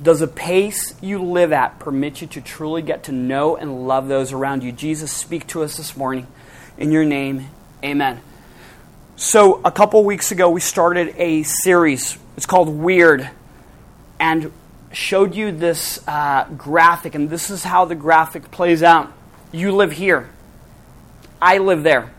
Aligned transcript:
Does 0.00 0.20
the 0.20 0.26
pace 0.26 0.94
you 1.00 1.22
live 1.22 1.52
at 1.52 1.78
permit 1.78 2.20
you 2.20 2.26
to 2.28 2.40
truly 2.40 2.82
get 2.82 3.04
to 3.04 3.12
know 3.12 3.56
and 3.56 3.88
love 3.88 4.08
those 4.08 4.32
around 4.32 4.62
you? 4.62 4.70
Jesus, 4.70 5.10
speak 5.10 5.46
to 5.48 5.62
us 5.62 5.76
this 5.76 5.96
morning. 5.96 6.26
In 6.76 6.92
your 6.92 7.04
name, 7.04 7.48
amen. 7.82 8.20
So, 9.16 9.62
a 9.64 9.72
couple 9.72 10.04
weeks 10.04 10.30
ago, 10.32 10.50
we 10.50 10.60
started 10.60 11.14
a 11.16 11.42
series. 11.44 12.18
It's 12.36 12.44
called 12.44 12.68
Weird. 12.68 13.30
And 14.20 14.52
showed 14.92 15.34
you 15.34 15.52
this 15.52 16.06
uh, 16.06 16.46
graphic, 16.56 17.14
and 17.14 17.30
this 17.30 17.50
is 17.50 17.64
how 17.64 17.86
the 17.86 17.94
graphic 17.94 18.50
plays 18.50 18.82
out. 18.82 19.12
You 19.52 19.72
live 19.72 19.92
here, 19.92 20.28
I 21.40 21.58
live 21.58 21.82
there. 21.82 22.12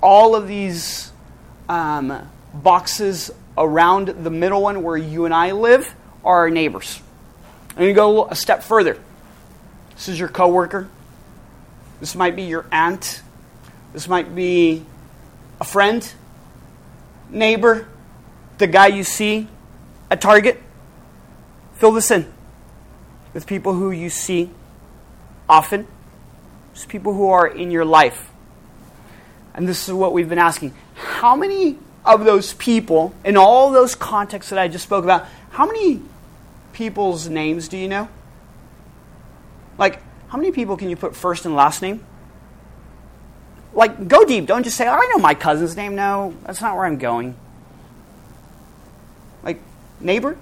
All 0.00 0.34
of 0.34 0.46
these 0.46 1.12
um, 1.68 2.28
boxes 2.54 3.30
around 3.56 4.08
the 4.08 4.30
middle 4.30 4.62
one 4.62 4.82
where 4.82 4.96
you 4.96 5.24
and 5.24 5.34
I 5.34 5.52
live 5.52 5.94
are 6.24 6.38
our 6.38 6.50
neighbors. 6.50 7.00
And 7.76 7.86
you 7.86 7.94
go 7.94 8.26
a 8.26 8.34
step 8.34 8.62
further. 8.62 8.98
This 9.94 10.08
is 10.08 10.18
your 10.18 10.28
coworker. 10.28 10.88
This 12.00 12.14
might 12.14 12.36
be 12.36 12.42
your 12.42 12.66
aunt. 12.72 13.22
This 13.92 14.08
might 14.08 14.34
be 14.34 14.84
a 15.60 15.64
friend, 15.64 16.12
neighbor, 17.30 17.88
the 18.58 18.66
guy 18.66 18.88
you 18.88 19.04
see 19.04 19.48
at 20.10 20.20
Target. 20.20 20.60
Fill 21.74 21.92
this 21.92 22.10
in 22.10 22.32
with 23.34 23.46
people 23.46 23.74
who 23.74 23.90
you 23.90 24.10
see 24.10 24.50
often, 25.48 25.86
just 26.74 26.88
people 26.88 27.14
who 27.14 27.28
are 27.28 27.46
in 27.46 27.70
your 27.70 27.84
life. 27.84 28.30
And 29.54 29.68
this 29.68 29.88
is 29.88 29.94
what 29.94 30.12
we've 30.12 30.28
been 30.28 30.38
asking. 30.38 30.74
How 30.94 31.36
many 31.36 31.78
of 32.04 32.24
those 32.24 32.54
people, 32.54 33.14
in 33.24 33.36
all 33.36 33.70
those 33.70 33.94
contexts 33.94 34.50
that 34.50 34.58
I 34.58 34.68
just 34.68 34.84
spoke 34.84 35.04
about, 35.04 35.26
how 35.50 35.66
many 35.66 36.02
people's 36.72 37.28
names 37.28 37.68
do 37.68 37.76
you 37.76 37.88
know? 37.88 38.08
Like, 39.78 40.00
how 40.28 40.38
many 40.38 40.52
people 40.52 40.76
can 40.76 40.90
you 40.90 40.96
put 40.96 41.14
first 41.14 41.44
and 41.44 41.54
last 41.54 41.82
name? 41.82 42.04
Like, 43.74 44.08
go 44.08 44.24
deep. 44.24 44.46
Don't 44.46 44.64
just 44.64 44.76
say, 44.76 44.86
oh, 44.86 44.92
I 44.92 45.10
know 45.12 45.18
my 45.18 45.34
cousin's 45.34 45.76
name. 45.76 45.94
No, 45.94 46.34
that's 46.44 46.60
not 46.60 46.76
where 46.76 46.84
I'm 46.84 46.98
going. 46.98 47.36
Like, 49.42 49.60
neighbor? 50.00 50.36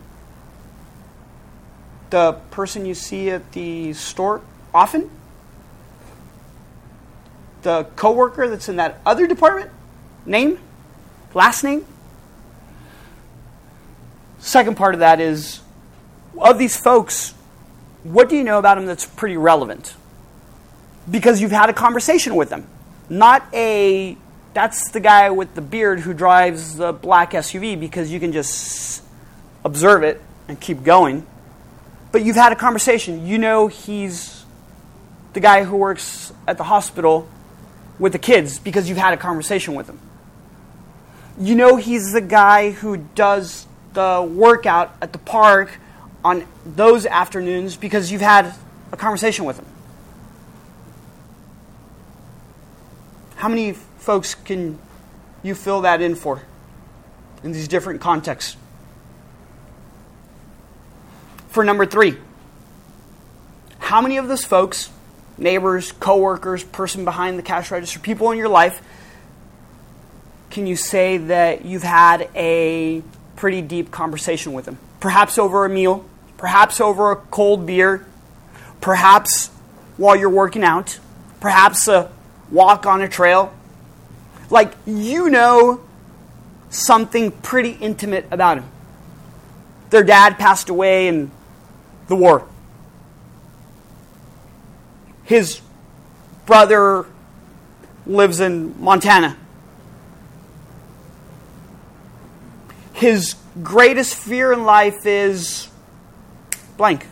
The 2.10 2.32
person 2.50 2.86
you 2.86 2.94
see 2.94 3.30
at 3.30 3.52
the 3.52 3.92
store 3.92 4.40
often? 4.74 5.10
The 7.62 7.84
coworker 7.94 8.48
that's 8.48 8.68
in 8.68 8.76
that 8.76 9.00
other 9.06 9.26
department? 9.26 9.70
Name? 10.26 10.58
Last 11.34 11.62
name? 11.62 11.86
Second 14.40 14.76
part 14.76 14.94
of 14.94 15.00
that 15.00 15.20
is 15.20 15.60
of 16.38 16.58
these 16.58 16.76
folks, 16.76 17.34
what 18.02 18.28
do 18.28 18.36
you 18.36 18.44
know 18.44 18.58
about 18.58 18.76
them 18.76 18.86
that's 18.86 19.04
pretty 19.04 19.36
relevant? 19.36 19.94
Because 21.10 21.40
you've 21.40 21.50
had 21.50 21.68
a 21.68 21.72
conversation 21.72 22.34
with 22.34 22.48
them. 22.48 22.66
Not 23.08 23.46
a, 23.52 24.16
that's 24.54 24.90
the 24.90 25.00
guy 25.00 25.30
with 25.30 25.54
the 25.54 25.60
beard 25.60 26.00
who 26.00 26.14
drives 26.14 26.76
the 26.76 26.92
black 26.92 27.32
SUV 27.32 27.78
because 27.78 28.10
you 28.10 28.18
can 28.18 28.32
just 28.32 29.02
observe 29.64 30.02
it 30.02 30.20
and 30.48 30.60
keep 30.60 30.82
going. 30.82 31.26
But 32.12 32.24
you've 32.24 32.36
had 32.36 32.52
a 32.52 32.56
conversation. 32.56 33.26
You 33.26 33.38
know 33.38 33.68
he's 33.68 34.44
the 35.32 35.40
guy 35.40 35.64
who 35.64 35.76
works 35.76 36.32
at 36.48 36.58
the 36.58 36.64
hospital 36.64 37.28
with 37.98 38.12
the 38.12 38.18
kids 38.18 38.58
because 38.58 38.88
you've 38.88 38.98
had 38.98 39.12
a 39.12 39.16
conversation 39.16 39.74
with 39.74 39.88
him. 39.88 40.00
You 41.40 41.54
know 41.54 41.76
he's 41.76 42.12
the 42.12 42.20
guy 42.20 42.70
who 42.70 42.98
does 42.98 43.66
the 43.94 44.30
workout 44.30 44.94
at 45.00 45.12
the 45.14 45.18
park 45.18 45.70
on 46.22 46.46
those 46.66 47.06
afternoons 47.06 47.78
because 47.78 48.12
you've 48.12 48.20
had 48.20 48.54
a 48.92 48.96
conversation 48.98 49.46
with 49.46 49.58
him. 49.58 49.64
How 53.36 53.48
many 53.48 53.72
folks 53.72 54.34
can 54.34 54.78
you 55.42 55.54
fill 55.54 55.80
that 55.80 56.02
in 56.02 56.14
for 56.14 56.42
in 57.42 57.52
these 57.52 57.68
different 57.68 58.02
contexts? 58.02 58.58
For 61.48 61.64
number 61.64 61.86
three, 61.86 62.18
how 63.78 64.02
many 64.02 64.18
of 64.18 64.28
those 64.28 64.44
folks, 64.44 64.90
neighbors, 65.38 65.90
coworkers, 65.92 66.62
person 66.64 67.06
behind 67.06 67.38
the 67.38 67.42
cash 67.42 67.70
register, 67.70 67.98
people 67.98 68.30
in 68.30 68.36
your 68.36 68.50
life, 68.50 68.82
can 70.50 70.66
you 70.66 70.76
say 70.76 71.16
that 71.16 71.64
you've 71.64 71.84
had 71.84 72.28
a 72.34 73.02
pretty 73.36 73.62
deep 73.62 73.90
conversation 73.90 74.52
with 74.52 74.64
them? 74.64 74.78
Perhaps 74.98 75.38
over 75.38 75.64
a 75.64 75.68
meal, 75.68 76.04
perhaps 76.36 76.80
over 76.80 77.12
a 77.12 77.16
cold 77.16 77.66
beer, 77.66 78.04
perhaps 78.80 79.48
while 79.96 80.16
you're 80.16 80.28
working 80.28 80.64
out, 80.64 80.98
perhaps 81.38 81.86
a 81.88 82.10
walk 82.50 82.84
on 82.84 83.00
a 83.00 83.08
trail. 83.08 83.52
Like 84.50 84.74
you 84.86 85.30
know 85.30 85.80
something 86.68 87.30
pretty 87.30 87.72
intimate 87.72 88.26
about 88.30 88.58
him. 88.58 88.64
Their 89.90 90.04
dad 90.04 90.38
passed 90.38 90.68
away 90.68 91.08
in 91.08 91.30
the 92.08 92.16
war. 92.16 92.46
His 95.24 95.60
brother 96.46 97.06
lives 98.06 98.40
in 98.40 98.80
Montana. 98.82 99.36
His 103.00 103.34
greatest 103.62 104.14
fear 104.14 104.52
in 104.52 104.64
life 104.64 105.06
is 105.06 105.68
blank. 106.76 107.06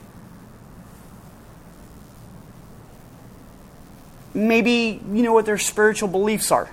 Maybe 4.34 5.00
you 5.10 5.22
know 5.22 5.32
what 5.32 5.46
their 5.46 5.56
spiritual 5.56 6.10
beliefs 6.10 6.52
are. 6.52 6.68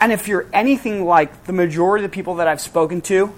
And 0.00 0.12
if 0.12 0.28
you're 0.28 0.46
anything 0.54 1.04
like 1.04 1.44
the 1.44 1.52
majority 1.52 2.06
of 2.06 2.10
the 2.10 2.14
people 2.14 2.36
that 2.36 2.48
I've 2.48 2.60
spoken 2.60 3.02
to, 3.02 3.34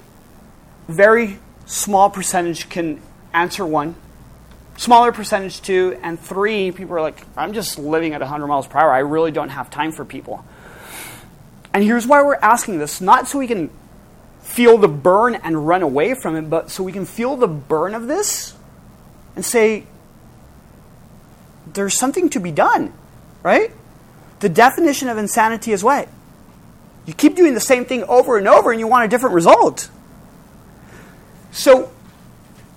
very 0.86 1.41
small 1.66 2.08
percentage 2.08 2.69
can 2.69 3.03
answer 3.32 3.66
one, 3.66 3.97
smaller 4.76 5.12
percentage 5.12 5.62
two, 5.62 5.98
and 6.02 6.18
three 6.18 6.70
people 6.72 6.96
are 6.96 7.00
like, 7.00 7.20
I'm 7.36 7.52
just 7.52 7.78
living 7.78 8.14
at 8.14 8.20
100 8.20 8.46
miles 8.46 8.66
per 8.66 8.78
hour. 8.78 8.92
I 8.92 9.00
really 9.00 9.30
don't 9.30 9.50
have 9.50 9.70
time 9.70 9.92
for 9.92 10.04
people. 10.04 10.44
And 11.72 11.82
here's 11.82 12.06
why 12.06 12.22
we're 12.22 12.36
asking 12.36 12.78
this 12.78 13.00
not 13.00 13.28
so 13.28 13.38
we 13.38 13.46
can 13.46 13.70
feel 14.42 14.78
the 14.78 14.88
burn 14.88 15.34
and 15.34 15.66
run 15.66 15.82
away 15.82 16.14
from 16.14 16.36
it, 16.36 16.48
but 16.48 16.70
so 16.70 16.84
we 16.84 16.92
can 16.92 17.04
feel 17.04 17.36
the 17.36 17.48
burn 17.48 17.94
of 17.94 18.06
this 18.06 18.54
and 19.34 19.44
say, 19.44 19.84
there's 21.72 21.94
something 21.94 22.28
to 22.30 22.41
be 22.41 22.52
done, 22.52 22.92
right? 23.42 23.72
The 24.41 24.48
definition 24.48 25.08
of 25.08 25.18
insanity 25.18 25.72
is 25.72 25.82
what? 25.82 26.08
You 27.06 27.14
keep 27.14 27.34
doing 27.34 27.54
the 27.54 27.60
same 27.60 27.84
thing 27.84 28.04
over 28.04 28.38
and 28.38 28.46
over 28.46 28.70
and 28.70 28.78
you 28.78 28.86
want 28.86 29.04
a 29.04 29.08
different 29.08 29.34
result. 29.34 29.91
So, 31.50 31.91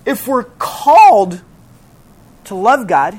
if 0.04 0.26
we're 0.26 0.44
called 0.44 1.42
to 2.48 2.54
love 2.54 2.86
God 2.86 3.18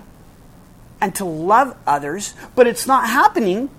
and 1.02 1.16
to 1.16 1.26
love 1.26 1.76
others, 1.88 2.34
but 2.56 2.68
it's 2.68 2.86
not 2.86 3.08
happening, 3.08 3.70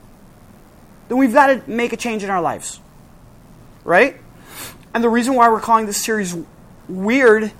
then 1.09 1.19
we've 1.19 1.33
got 1.33 1.47
to 1.49 1.71
make 1.71 1.93
a 1.93 1.97
change 1.97 2.25
in 2.25 2.31
our 2.31 2.41
lives. 2.41 2.81
Right? 3.85 4.17
And 4.95 5.05
the 5.05 5.09
reason 5.09 5.35
why 5.35 5.49
we're 5.49 5.61
calling 5.61 5.87
this 5.87 6.03
series 6.03 6.37
weird 6.89 7.53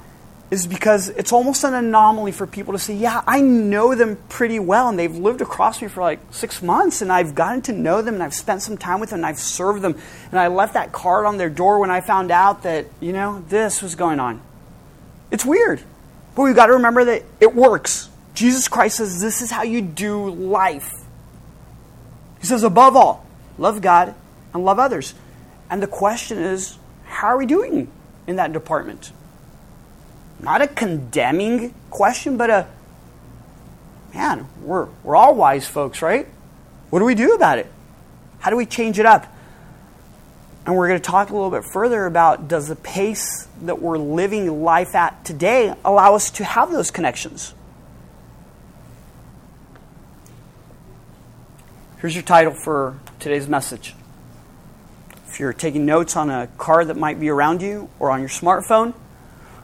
is 0.51 0.67
because 0.67 1.09
it's 1.11 1.33
almost 1.33 1.63
an 1.63 1.75
anomaly 1.75 2.33
for 2.33 2.47
people 2.47 2.73
to 2.73 2.79
say, 2.79 2.95
Yeah, 2.95 3.23
I 3.27 3.41
know 3.41 3.95
them 3.95 4.19
pretty 4.29 4.59
well, 4.59 4.89
and 4.89 4.99
they've 4.99 5.15
lived 5.15 5.41
across 5.41 5.81
me 5.81 5.89
for 5.89 6.01
like 6.01 6.19
six 6.31 6.61
months, 6.61 7.03
and 7.03 7.13
I've 7.13 7.35
gotten 7.35 7.63
to 7.63 7.73
know 7.73 8.03
them, 8.03 8.15
and 8.15 8.23
I've 8.23 8.35
spent 8.35 8.63
some 8.63 8.77
time 8.77 8.99
with 8.99 9.11
them, 9.11 9.21
and 9.21 9.27
I've 9.27 9.39
served 9.39 9.83
them, 9.83 9.97
and 10.31 10.41
I 10.41 10.49
left 10.49 10.75
that 10.75 10.91
card 10.91 11.25
on 11.25 11.37
their 11.37 11.51
door 11.51 11.79
when 11.79 11.91
I 11.91 12.01
found 12.01 12.33
out 12.33 12.65
that, 12.65 12.87
you 12.99 13.13
know, 13.13 13.45
this 13.49 13.81
was 13.81 13.95
going 13.95 14.19
on. 14.19 14.41
It's 15.31 15.45
weird. 15.45 15.83
But 16.41 16.45
we've 16.45 16.57
got 16.57 16.69
to 16.69 16.73
remember 16.73 17.05
that 17.05 17.23
it 17.39 17.55
works. 17.55 18.09
Jesus 18.33 18.67
Christ 18.67 18.97
says 18.97 19.21
this 19.21 19.43
is 19.43 19.51
how 19.51 19.63
you 19.63 19.83
do 19.83 20.31
life. 20.31 20.91
He 22.41 22.47
says, 22.47 22.63
above 22.63 22.97
all, 22.97 23.27
love 23.59 23.83
God 23.83 24.15
and 24.55 24.65
love 24.65 24.79
others. 24.79 25.13
And 25.69 25.83
the 25.83 25.87
question 25.87 26.39
is, 26.39 26.79
how 27.05 27.27
are 27.27 27.37
we 27.37 27.45
doing 27.45 27.93
in 28.27 28.37
that 28.37 28.55
department? 28.55 29.13
Not 30.41 30.63
a 30.63 30.67
condemning 30.67 31.75
question, 31.91 32.39
but 32.39 32.49
a 32.49 32.67
man, 34.15 34.49
we're, 34.63 34.89
we're 35.05 35.17
all 35.17 35.35
wise 35.35 35.67
folks, 35.67 36.01
right? 36.01 36.27
What 36.89 37.01
do 37.01 37.05
we 37.05 37.15
do 37.15 37.35
about 37.35 37.59
it? 37.59 37.71
How 38.39 38.49
do 38.49 38.57
we 38.57 38.65
change 38.65 38.99
it 38.99 39.05
up? 39.05 39.27
And 40.67 40.77
we're 40.77 40.89
going 40.89 41.01
to 41.01 41.11
talk 41.11 41.31
a 41.31 41.33
little 41.33 41.51
bit 41.51 41.65
further 41.65 42.07
about 42.07 42.49
does 42.49 42.69
the 42.69 42.77
pace 42.77 43.49
that 43.63 43.81
we're 43.81 43.99
living 43.99 44.63
life 44.63 44.95
at 44.95 45.25
today 45.25 45.75
allow 45.85 46.15
us 46.15 46.31
to 46.33 46.45
have 46.45 46.71
those 46.71 46.91
connections? 46.91 47.55
Here's 51.99 52.15
your 52.15 52.23
title 52.23 52.55
for 52.55 52.99
today's 53.19 53.49
message 53.49 53.95
if 55.31 55.39
you're 55.39 55.53
taking 55.53 55.87
notes 55.87 56.17
on 56.17 56.29
a 56.29 56.49
card 56.59 56.89
that 56.89 56.97
might 56.97 57.21
be 57.21 57.29
around 57.29 57.63
you 57.63 57.89
or 58.01 58.11
on 58.11 58.19
your 58.19 58.29
smartphone, 58.29 58.95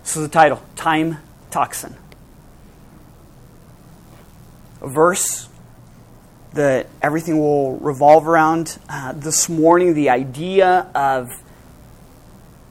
this 0.02 0.16
is 0.16 0.22
the 0.22 0.28
title 0.28 0.62
Time 0.76 1.18
Toxin. 1.50 1.96
A 4.80 4.86
verse 4.86 5.48
that 6.56 6.86
everything 7.02 7.38
will 7.38 7.76
revolve 7.76 8.26
around. 8.26 8.78
Uh, 8.88 9.12
this 9.12 9.48
morning, 9.48 9.92
the 9.92 10.08
idea 10.08 10.90
of 10.94 11.30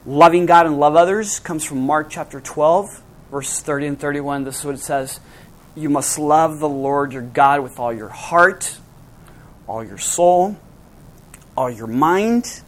loving 0.04 0.44
God 0.44 0.66
and 0.66 0.78
love 0.78 0.96
others 0.96 1.38
comes 1.38 1.64
from 1.64 1.86
Mark 1.86 2.08
chapter 2.10 2.40
12, 2.40 3.00
verses 3.30 3.60
30 3.60 3.86
and 3.86 4.00
31. 4.00 4.42
This 4.42 4.58
is 4.58 4.64
what 4.64 4.74
it 4.74 4.80
says 4.80 5.20
You 5.76 5.88
must 5.88 6.18
love 6.18 6.58
the 6.58 6.68
Lord 6.68 7.12
your 7.12 7.22
God 7.22 7.62
with 7.62 7.78
all 7.78 7.92
your 7.92 8.08
heart, 8.08 8.76
all 9.68 9.84
your 9.84 9.98
soul, 9.98 10.56
all 11.56 11.70
your 11.70 11.86
mind, 11.86 12.62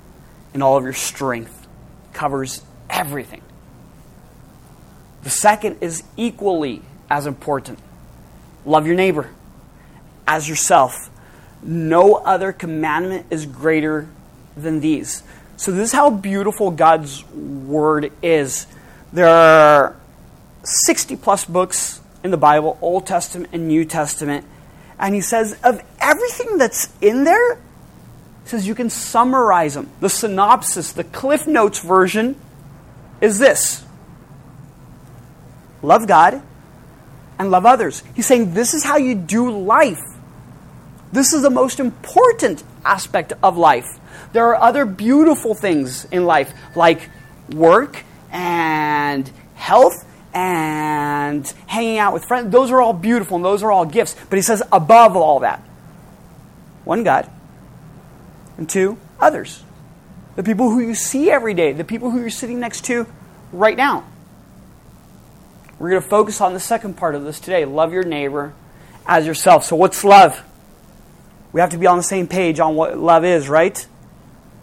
and 0.54 0.62
all 0.62 0.76
of 0.76 0.84
your 0.84 0.92
strength. 0.92 1.66
Covers 2.12 2.62
everything. 2.88 3.42
The 5.24 5.30
second 5.30 5.78
is 5.80 6.04
equally 6.16 6.82
as 7.10 7.26
important 7.26 7.80
love 8.64 8.86
your 8.86 8.94
neighbor 8.94 9.30
as 10.28 10.48
yourself. 10.48 11.10
No 11.62 12.14
other 12.14 12.52
commandment 12.52 13.26
is 13.30 13.46
greater 13.46 14.08
than 14.56 14.78
these. 14.78 15.24
So, 15.56 15.72
this 15.72 15.88
is 15.88 15.92
how 15.92 16.10
beautiful 16.10 16.70
God's 16.70 17.24
Word 17.30 18.12
is. 18.22 18.68
There 19.12 19.26
are 19.26 19.96
60 20.62 21.16
plus 21.16 21.44
books 21.44 22.00
in 22.22 22.30
the 22.30 22.36
Bible, 22.36 22.78
Old 22.80 23.06
Testament 23.06 23.50
and 23.52 23.66
New 23.66 23.84
Testament. 23.84 24.44
And 24.98 25.14
he 25.14 25.20
says, 25.20 25.58
of 25.64 25.82
everything 26.00 26.58
that's 26.58 26.88
in 27.00 27.24
there, 27.24 27.54
he 27.54 28.48
says 28.48 28.66
you 28.66 28.74
can 28.74 28.90
summarize 28.90 29.74
them. 29.74 29.90
The 30.00 30.08
synopsis, 30.08 30.92
the 30.92 31.04
Cliff 31.04 31.46
Notes 31.46 31.80
version 31.80 32.36
is 33.20 33.38
this 33.38 33.84
love 35.82 36.06
God 36.06 36.42
and 37.38 37.50
love 37.50 37.64
others. 37.66 38.02
He's 38.14 38.26
saying 38.26 38.54
this 38.54 38.74
is 38.74 38.84
how 38.84 38.96
you 38.96 39.14
do 39.14 39.50
life. 39.50 40.02
This 41.12 41.32
is 41.32 41.42
the 41.42 41.50
most 41.50 41.80
important 41.80 42.62
aspect 42.84 43.32
of 43.42 43.56
life. 43.56 43.98
There 44.32 44.46
are 44.46 44.56
other 44.56 44.84
beautiful 44.84 45.54
things 45.54 46.04
in 46.06 46.26
life, 46.26 46.52
like 46.76 47.08
work 47.54 48.04
and 48.30 49.30
health 49.54 50.04
and 50.34 51.46
hanging 51.66 51.98
out 51.98 52.12
with 52.12 52.24
friends. 52.26 52.52
Those 52.52 52.70
are 52.70 52.80
all 52.80 52.92
beautiful 52.92 53.36
and 53.36 53.44
those 53.44 53.62
are 53.62 53.72
all 53.72 53.86
gifts. 53.86 54.14
But 54.28 54.36
he 54.36 54.42
says, 54.42 54.62
above 54.70 55.16
all 55.16 55.40
that, 55.40 55.60
one 56.84 57.04
God, 57.04 57.30
and 58.56 58.68
two, 58.68 58.98
others. 59.18 59.62
The 60.36 60.42
people 60.42 60.70
who 60.70 60.80
you 60.80 60.94
see 60.94 61.30
every 61.30 61.54
day, 61.54 61.72
the 61.72 61.84
people 61.84 62.10
who 62.10 62.20
you're 62.20 62.30
sitting 62.30 62.60
next 62.60 62.84
to 62.86 63.06
right 63.52 63.76
now. 63.76 64.04
We're 65.78 65.90
going 65.90 66.02
to 66.02 66.08
focus 66.08 66.40
on 66.40 66.54
the 66.54 66.60
second 66.60 66.96
part 66.96 67.14
of 67.14 67.24
this 67.24 67.40
today 67.40 67.64
love 67.64 67.92
your 67.92 68.02
neighbor 68.02 68.52
as 69.06 69.26
yourself. 69.26 69.64
So, 69.64 69.76
what's 69.76 70.04
love? 70.04 70.42
We 71.58 71.60
have 71.60 71.70
to 71.70 71.78
be 71.78 71.88
on 71.88 71.96
the 71.96 72.04
same 72.04 72.28
page 72.28 72.60
on 72.60 72.76
what 72.76 72.96
love 72.96 73.24
is, 73.24 73.48
right? 73.48 73.84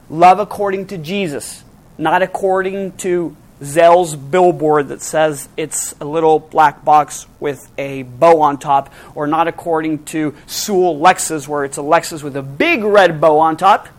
Love 0.09 0.39
according 0.39 0.88
to 0.88 0.97
Jesus, 0.97 1.62
not 1.97 2.21
according 2.21 2.94
to 3.00 3.36
Zales' 3.59 4.15
billboard 4.31 4.88
that 4.88 5.01
says 5.01 5.50
it's 5.57 5.94
a 6.00 6.06
little 6.06 6.39
black 6.39 6.86
box 6.86 7.27
with 7.42 7.69
a 7.77 8.03
bow 8.03 8.39
on 8.39 8.57
top, 8.57 8.94
or 9.13 9.27
not 9.27 9.50
according 9.50 10.06
to 10.06 10.36
Sewell 10.47 10.97
Lexus, 10.97 11.50
where 11.50 11.65
it's 11.65 11.77
a 11.77 11.81
Lexus 11.81 12.24
with 12.24 12.38
a 12.38 12.42
big 12.42 12.81
red 12.81 13.19
bow 13.19 13.39
on 13.39 13.57
top. 13.57 13.89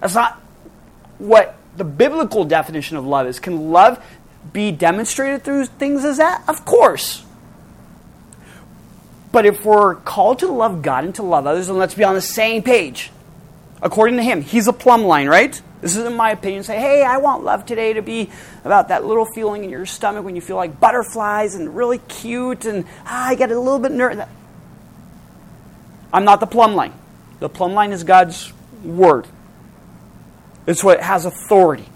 That's 0.00 0.16
not 0.16 0.42
what 1.18 1.54
the 1.76 1.84
biblical 1.84 2.44
definition 2.44 2.96
of 2.96 3.06
love 3.06 3.28
is. 3.28 3.38
Can 3.38 3.70
love 3.70 4.04
be 4.52 4.72
demonstrated 4.72 5.44
through 5.44 5.66
things 5.66 6.04
as 6.04 6.16
that? 6.16 6.42
Of 6.48 6.64
course. 6.64 7.24
But 9.34 9.46
if 9.46 9.64
we're 9.64 9.96
called 9.96 10.38
to 10.38 10.46
love 10.46 10.80
God 10.80 11.02
and 11.02 11.12
to 11.16 11.24
love 11.24 11.44
others, 11.44 11.66
then 11.66 11.76
let's 11.76 11.94
be 11.94 12.04
on 12.04 12.14
the 12.14 12.20
same 12.20 12.62
page. 12.62 13.10
According 13.82 14.16
to 14.18 14.22
him, 14.22 14.42
he's 14.42 14.68
a 14.68 14.72
plumb 14.72 15.02
line, 15.02 15.26
right? 15.26 15.60
This 15.80 15.96
isn't 15.96 16.14
my 16.14 16.30
opinion. 16.30 16.62
Say, 16.62 16.78
hey, 16.78 17.02
I 17.02 17.16
want 17.16 17.42
love 17.42 17.66
today 17.66 17.94
to 17.94 18.00
be 18.00 18.30
about 18.64 18.86
that 18.90 19.04
little 19.04 19.26
feeling 19.26 19.64
in 19.64 19.70
your 19.70 19.86
stomach 19.86 20.24
when 20.24 20.36
you 20.36 20.40
feel 20.40 20.54
like 20.54 20.78
butterflies 20.78 21.56
and 21.56 21.74
really 21.74 21.98
cute 21.98 22.64
and 22.64 22.84
ah, 23.06 23.26
I 23.26 23.34
get 23.34 23.50
a 23.50 23.58
little 23.58 23.80
bit 23.80 23.90
nervous. 23.90 24.24
I'm 26.12 26.24
not 26.24 26.38
the 26.38 26.46
plumb 26.46 26.76
line. 26.76 26.94
The 27.40 27.48
plumb 27.48 27.72
line 27.72 27.90
is 27.90 28.04
God's 28.04 28.52
word. 28.84 29.26
It's 30.64 30.84
what 30.84 31.00
has 31.00 31.24
authority. 31.24 31.88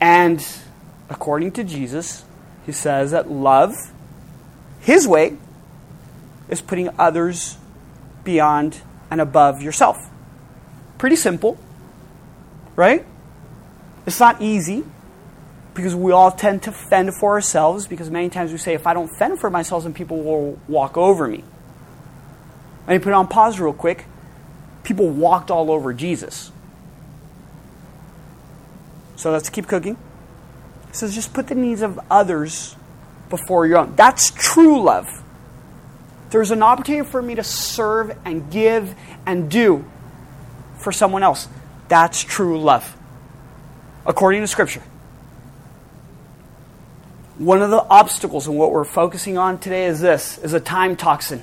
And 0.00 0.42
according 1.10 1.52
to 1.52 1.64
Jesus, 1.64 2.24
he 2.64 2.72
says 2.72 3.10
that 3.10 3.30
love, 3.30 3.76
his 4.80 5.06
way, 5.06 5.36
is 6.48 6.60
putting 6.60 6.90
others 6.98 7.56
beyond 8.24 8.80
and 9.10 9.20
above 9.20 9.62
yourself. 9.62 9.96
Pretty 10.98 11.16
simple, 11.16 11.58
right? 12.76 13.04
It's 14.06 14.20
not 14.20 14.42
easy 14.42 14.84
because 15.74 15.94
we 15.94 16.12
all 16.12 16.30
tend 16.32 16.62
to 16.64 16.72
fend 16.72 17.14
for 17.14 17.32
ourselves 17.32 17.86
because 17.86 18.10
many 18.10 18.28
times 18.28 18.52
we 18.52 18.58
say, 18.58 18.74
if 18.74 18.86
I 18.86 18.94
don't 18.94 19.08
fend 19.08 19.38
for 19.38 19.50
myself, 19.50 19.84
then 19.84 19.94
people 19.94 20.22
will 20.22 20.58
walk 20.68 20.96
over 20.96 21.28
me. 21.28 21.44
Let 22.86 22.94
me 22.94 22.98
put 22.98 23.10
it 23.10 23.14
on 23.14 23.28
pause 23.28 23.60
real 23.60 23.72
quick. 23.72 24.06
People 24.82 25.08
walked 25.08 25.50
all 25.50 25.70
over 25.70 25.92
Jesus. 25.92 26.50
So 29.16 29.30
let's 29.30 29.48
keep 29.48 29.66
cooking. 29.68 29.96
Says, 30.92 31.14
just 31.14 31.32
put 31.32 31.46
the 31.46 31.54
needs 31.54 31.82
of 31.82 32.00
others 32.10 32.74
before 33.30 33.66
your 33.66 33.78
own. 33.78 33.94
That's 33.96 34.30
true 34.30 34.82
love. 34.82 35.22
There's 36.30 36.50
an 36.50 36.62
opportunity 36.62 37.08
for 37.08 37.22
me 37.22 37.34
to 37.36 37.42
serve 37.42 38.16
and 38.24 38.50
give 38.50 38.94
and 39.26 39.50
do 39.50 39.84
for 40.78 40.92
someone 40.92 41.22
else. 41.22 41.48
That's 41.88 42.22
true 42.22 42.60
love, 42.60 42.96
according 44.06 44.42
to 44.42 44.46
Scripture. 44.46 44.82
One 47.38 47.62
of 47.62 47.70
the 47.70 47.82
obstacles 47.82 48.46
in 48.46 48.54
what 48.54 48.70
we're 48.70 48.84
focusing 48.84 49.38
on 49.38 49.58
today 49.58 49.86
is 49.86 50.00
this 50.00 50.38
is 50.38 50.52
a 50.52 50.60
time 50.60 50.94
toxin. 50.94 51.42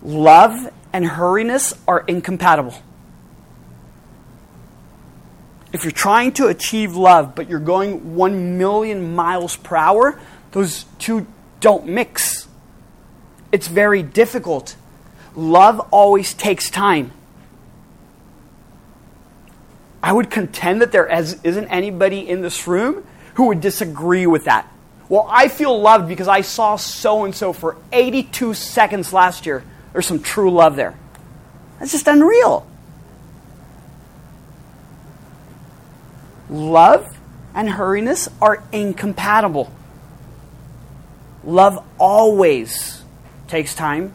Love 0.00 0.72
and 0.92 1.04
hurriness 1.04 1.76
are 1.86 2.04
incompatible. 2.06 2.74
If 5.72 5.84
you're 5.84 5.90
trying 5.90 6.32
to 6.34 6.46
achieve 6.46 6.96
love, 6.96 7.34
but 7.34 7.50
you're 7.50 7.58
going 7.58 8.14
1 8.14 8.56
million 8.56 9.14
miles 9.14 9.56
per 9.56 9.76
hour, 9.76 10.18
those 10.56 10.86
two 10.98 11.26
don't 11.60 11.86
mix. 11.86 12.48
It's 13.52 13.68
very 13.68 14.02
difficult. 14.02 14.74
Love 15.34 15.80
always 15.90 16.32
takes 16.32 16.70
time. 16.70 17.12
I 20.02 20.14
would 20.14 20.30
contend 20.30 20.80
that 20.80 20.92
there 20.92 21.06
isn't 21.06 21.68
anybody 21.68 22.26
in 22.26 22.40
this 22.40 22.66
room 22.66 23.04
who 23.34 23.48
would 23.48 23.60
disagree 23.60 24.26
with 24.26 24.44
that. 24.44 24.66
Well, 25.10 25.28
I 25.30 25.48
feel 25.48 25.78
loved 25.78 26.08
because 26.08 26.26
I 26.26 26.40
saw 26.40 26.76
so 26.76 27.26
and 27.26 27.34
so 27.34 27.52
for 27.52 27.76
82 27.92 28.54
seconds 28.54 29.12
last 29.12 29.44
year. 29.44 29.62
There's 29.92 30.06
some 30.06 30.22
true 30.22 30.50
love 30.50 30.74
there. 30.74 30.94
That's 31.78 31.92
just 31.92 32.08
unreal. 32.08 32.66
Love 36.48 37.14
and 37.54 37.68
hurriness 37.68 38.30
are 38.40 38.64
incompatible. 38.72 39.70
Love 41.46 41.82
always 41.96 43.02
takes 43.46 43.74
time, 43.74 44.12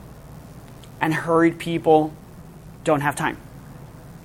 and 0.99 1.13
hurried 1.13 1.57
people 1.57 2.13
don't 2.83 3.01
have 3.01 3.15
time. 3.15 3.37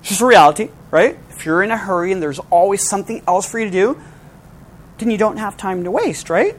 It's 0.01 0.09
just 0.09 0.21
a 0.21 0.25
reality, 0.25 0.69
right? 0.91 1.17
If 1.29 1.45
you're 1.45 1.63
in 1.63 1.71
a 1.71 1.77
hurry 1.77 2.11
and 2.11 2.21
there's 2.21 2.39
always 2.51 2.87
something 2.87 3.23
else 3.25 3.49
for 3.49 3.59
you 3.59 3.65
to 3.65 3.71
do, 3.71 4.01
then 4.97 5.09
you 5.09 5.17
don't 5.17 5.37
have 5.37 5.55
time 5.55 5.85
to 5.85 5.91
waste, 5.91 6.29
right? 6.29 6.55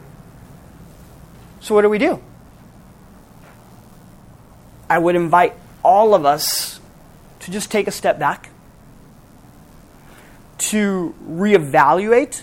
So, 1.61 1.75
what 1.75 1.83
do 1.83 1.90
we 1.90 1.99
do? 1.99 2.23
I 4.88 4.99
would 4.99 5.17
invite 5.17 5.55
all 5.85 6.14
of 6.14 6.25
us 6.25 6.81
to 7.40 7.50
just 7.50 7.71
take 7.71 7.87
a 7.87 7.90
step 7.90 8.19
back 8.19 8.49
to 10.59 11.14
reevaluate 11.28 12.43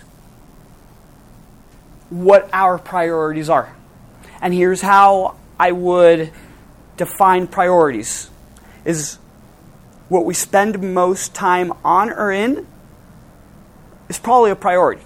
what 2.09 2.49
our 2.53 2.77
priorities 2.77 3.49
are. 3.49 3.75
And 4.41 4.53
here's 4.53 4.81
how 4.81 5.35
I 5.59 5.71
would 5.71 6.31
define 6.97 7.47
priorities 7.47 8.29
is 8.83 9.17
what 10.09 10.25
we 10.25 10.33
spend 10.33 10.93
most 10.93 11.33
time 11.33 11.73
on 11.83 12.09
or 12.09 12.31
in 12.31 12.67
is 14.09 14.19
probably 14.19 14.51
a 14.51 14.55
priority. 14.55 15.01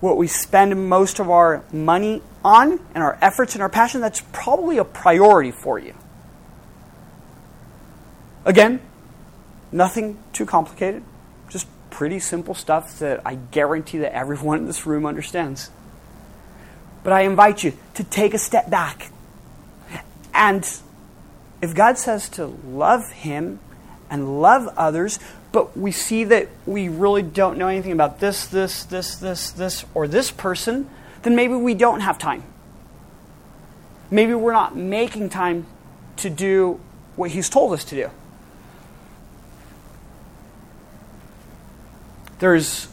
What 0.00 0.16
we 0.16 0.26
spend 0.26 0.88
most 0.88 1.20
of 1.20 1.30
our 1.30 1.64
money 1.72 2.22
on 2.44 2.80
and 2.94 3.02
our 3.02 3.18
efforts 3.22 3.54
and 3.54 3.62
our 3.62 3.68
passion, 3.68 4.00
that's 4.00 4.22
probably 4.32 4.78
a 4.78 4.84
priority 4.84 5.52
for 5.52 5.78
you. 5.78 5.94
Again, 8.44 8.80
Nothing 9.72 10.18
too 10.34 10.44
complicated, 10.44 11.02
just 11.48 11.66
pretty 11.88 12.20
simple 12.20 12.54
stuff 12.54 12.98
that 12.98 13.22
I 13.24 13.36
guarantee 13.36 13.98
that 13.98 14.14
everyone 14.14 14.58
in 14.58 14.66
this 14.66 14.84
room 14.84 15.06
understands. 15.06 15.70
But 17.02 17.12
I 17.12 17.22
invite 17.22 17.64
you 17.64 17.72
to 17.94 18.04
take 18.04 18.34
a 18.34 18.38
step 18.38 18.70
back. 18.70 19.10
And 20.34 20.68
if 21.60 21.74
God 21.74 21.98
says 21.98 22.28
to 22.30 22.46
love 22.46 23.10
Him 23.10 23.60
and 24.10 24.40
love 24.40 24.68
others, 24.76 25.18
but 25.52 25.76
we 25.76 25.92
see 25.92 26.24
that 26.24 26.48
we 26.66 26.88
really 26.88 27.22
don't 27.22 27.58
know 27.58 27.68
anything 27.68 27.92
about 27.92 28.20
this, 28.20 28.46
this, 28.46 28.84
this, 28.84 29.16
this, 29.16 29.50
this, 29.50 29.84
or 29.94 30.08
this 30.08 30.30
person, 30.30 30.88
then 31.22 31.36
maybe 31.36 31.54
we 31.54 31.74
don't 31.74 32.00
have 32.00 32.18
time. 32.18 32.42
Maybe 34.10 34.34
we're 34.34 34.52
not 34.52 34.76
making 34.76 35.30
time 35.30 35.66
to 36.18 36.30
do 36.30 36.80
what 37.16 37.30
He's 37.30 37.48
told 37.48 37.72
us 37.72 37.84
to 37.84 37.94
do. 37.94 38.10
There's 42.38 42.88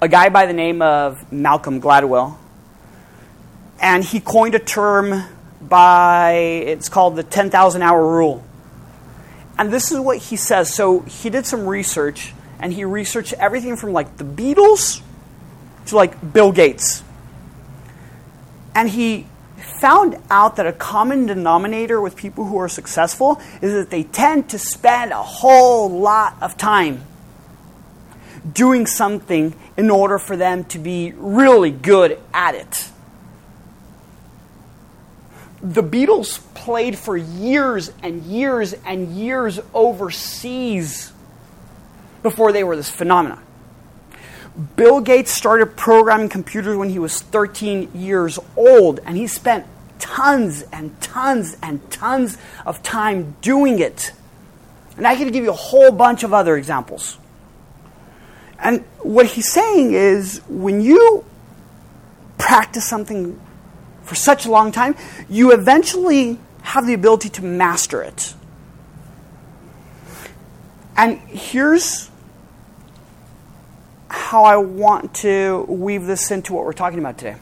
a 0.00 0.08
guy 0.08 0.28
by 0.30 0.46
the 0.46 0.52
name 0.52 0.80
of 0.80 1.30
Malcolm 1.30 1.80
Gladwell, 1.80 2.36
and 3.80 4.04
he 4.04 4.20
coined 4.20 4.54
a 4.54 4.58
term 4.58 5.24
by, 5.60 6.32
it's 6.32 6.88
called 6.88 7.16
the 7.16 7.22
10,000 7.22 7.82
hour 7.82 8.06
rule. 8.06 8.44
And 9.58 9.72
this 9.72 9.90
is 9.90 9.98
what 9.98 10.18
he 10.18 10.36
says. 10.36 10.72
So 10.72 11.00
he 11.00 11.30
did 11.30 11.46
some 11.46 11.66
research, 11.66 12.32
and 12.60 12.72
he 12.72 12.84
researched 12.84 13.32
everything 13.34 13.76
from 13.76 13.92
like 13.92 14.16
the 14.16 14.24
Beatles 14.24 15.00
to 15.86 15.96
like 15.96 16.32
Bill 16.32 16.52
Gates. 16.52 17.02
And 18.74 18.88
he 18.88 19.26
found 19.80 20.16
out 20.30 20.56
that 20.56 20.66
a 20.66 20.72
common 20.72 21.26
denominator 21.26 22.00
with 22.00 22.16
people 22.16 22.44
who 22.44 22.58
are 22.58 22.68
successful 22.68 23.40
is 23.60 23.72
that 23.72 23.90
they 23.90 24.04
tend 24.04 24.48
to 24.50 24.58
spend 24.58 25.12
a 25.12 25.22
whole 25.22 25.90
lot 26.00 26.36
of 26.40 26.56
time 26.56 27.02
doing 28.52 28.86
something 28.86 29.54
in 29.76 29.90
order 29.90 30.18
for 30.18 30.36
them 30.36 30.64
to 30.64 30.78
be 30.78 31.12
really 31.16 31.70
good 31.70 32.18
at 32.32 32.54
it. 32.54 32.88
The 35.68 35.82
Beatles 35.82 36.40
played 36.54 36.96
for 36.96 37.14
years 37.14 37.92
and 38.02 38.22
years 38.22 38.72
and 38.86 39.08
years 39.14 39.60
overseas 39.74 41.12
before 42.22 42.52
they 42.52 42.64
were 42.64 42.74
this 42.74 42.88
phenomenon. 42.88 43.42
Bill 44.76 45.02
Gates 45.02 45.30
started 45.30 45.76
programming 45.76 46.30
computers 46.30 46.74
when 46.78 46.88
he 46.88 46.98
was 46.98 47.20
13 47.20 47.90
years 47.94 48.38
old, 48.56 49.00
and 49.04 49.18
he 49.18 49.26
spent 49.26 49.66
tons 49.98 50.64
and 50.72 50.98
tons 51.02 51.58
and 51.62 51.90
tons 51.90 52.38
of 52.64 52.82
time 52.82 53.36
doing 53.42 53.78
it. 53.78 54.12
And 54.96 55.06
I 55.06 55.16
could 55.16 55.30
give 55.34 55.44
you 55.44 55.50
a 55.50 55.52
whole 55.52 55.92
bunch 55.92 56.22
of 56.22 56.32
other 56.32 56.56
examples. 56.56 57.18
And 58.58 58.84
what 59.00 59.26
he's 59.26 59.52
saying 59.52 59.92
is 59.92 60.40
when 60.48 60.80
you 60.80 61.26
practice 62.38 62.86
something 62.86 63.38
for 64.08 64.14
such 64.14 64.46
a 64.46 64.50
long 64.50 64.72
time, 64.72 64.96
you 65.28 65.52
eventually 65.52 66.38
have 66.62 66.86
the 66.86 66.94
ability 66.94 67.28
to 67.28 67.44
master 67.44 68.02
it. 68.02 68.34
And 70.96 71.18
here's 71.28 72.10
how 74.08 74.44
I 74.44 74.56
want 74.56 75.14
to 75.16 75.66
weave 75.68 76.06
this 76.06 76.30
into 76.30 76.54
what 76.54 76.64
we're 76.64 76.72
talking 76.72 76.98
about 76.98 77.18
today. 77.18 77.36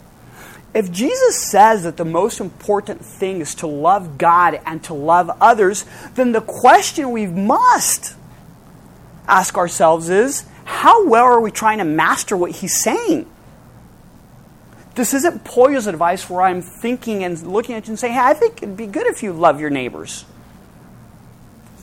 If 0.75 0.91
Jesus 0.91 1.51
says 1.51 1.85
that 1.85 1.97
the 1.97 2.05
most 2.05 2.41
important 2.41 3.05
thing 3.05 3.41
is 3.41 3.55
to 3.57 3.67
love 3.67 4.19
God 4.19 4.61
and 4.67 4.83
to 4.85 4.95
love 4.95 5.31
others, 5.41 5.87
then 6.17 6.33
the 6.33 6.41
question 6.41 7.13
we 7.13 7.27
must 7.27 8.15
ask 9.29 9.57
ourselves 9.57 10.11
is 10.11 10.45
how 10.65 11.07
well 11.07 11.25
are 11.25 11.41
we 11.41 11.53
trying 11.53 11.79
to 11.79 11.85
master 11.85 12.37
what 12.37 12.51
he's 12.51 12.83
saying? 12.83 13.31
This 14.97 15.13
isn't 15.13 15.45
Pollo's 15.45 15.87
advice 15.87 16.29
where 16.29 16.41
I'm 16.41 16.63
thinking 16.63 17.23
and 17.23 17.41
looking 17.47 17.75
at 17.75 17.87
you 17.87 17.93
and 17.93 17.99
saying, 17.99 18.15
hey, 18.15 18.21
I 18.21 18.33
think 18.33 18.63
it'd 18.63 18.79
be 18.79 18.87
good 18.87 19.07
if 19.07 19.23
you 19.23 19.33
love 19.35 19.61
your 19.61 19.69
neighbors. 19.69 20.25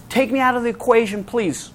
Take 0.10 0.32
me 0.32 0.40
out 0.40 0.58
of 0.58 0.64
the 0.64 0.70
equation, 0.70 1.24
please. 1.24 1.70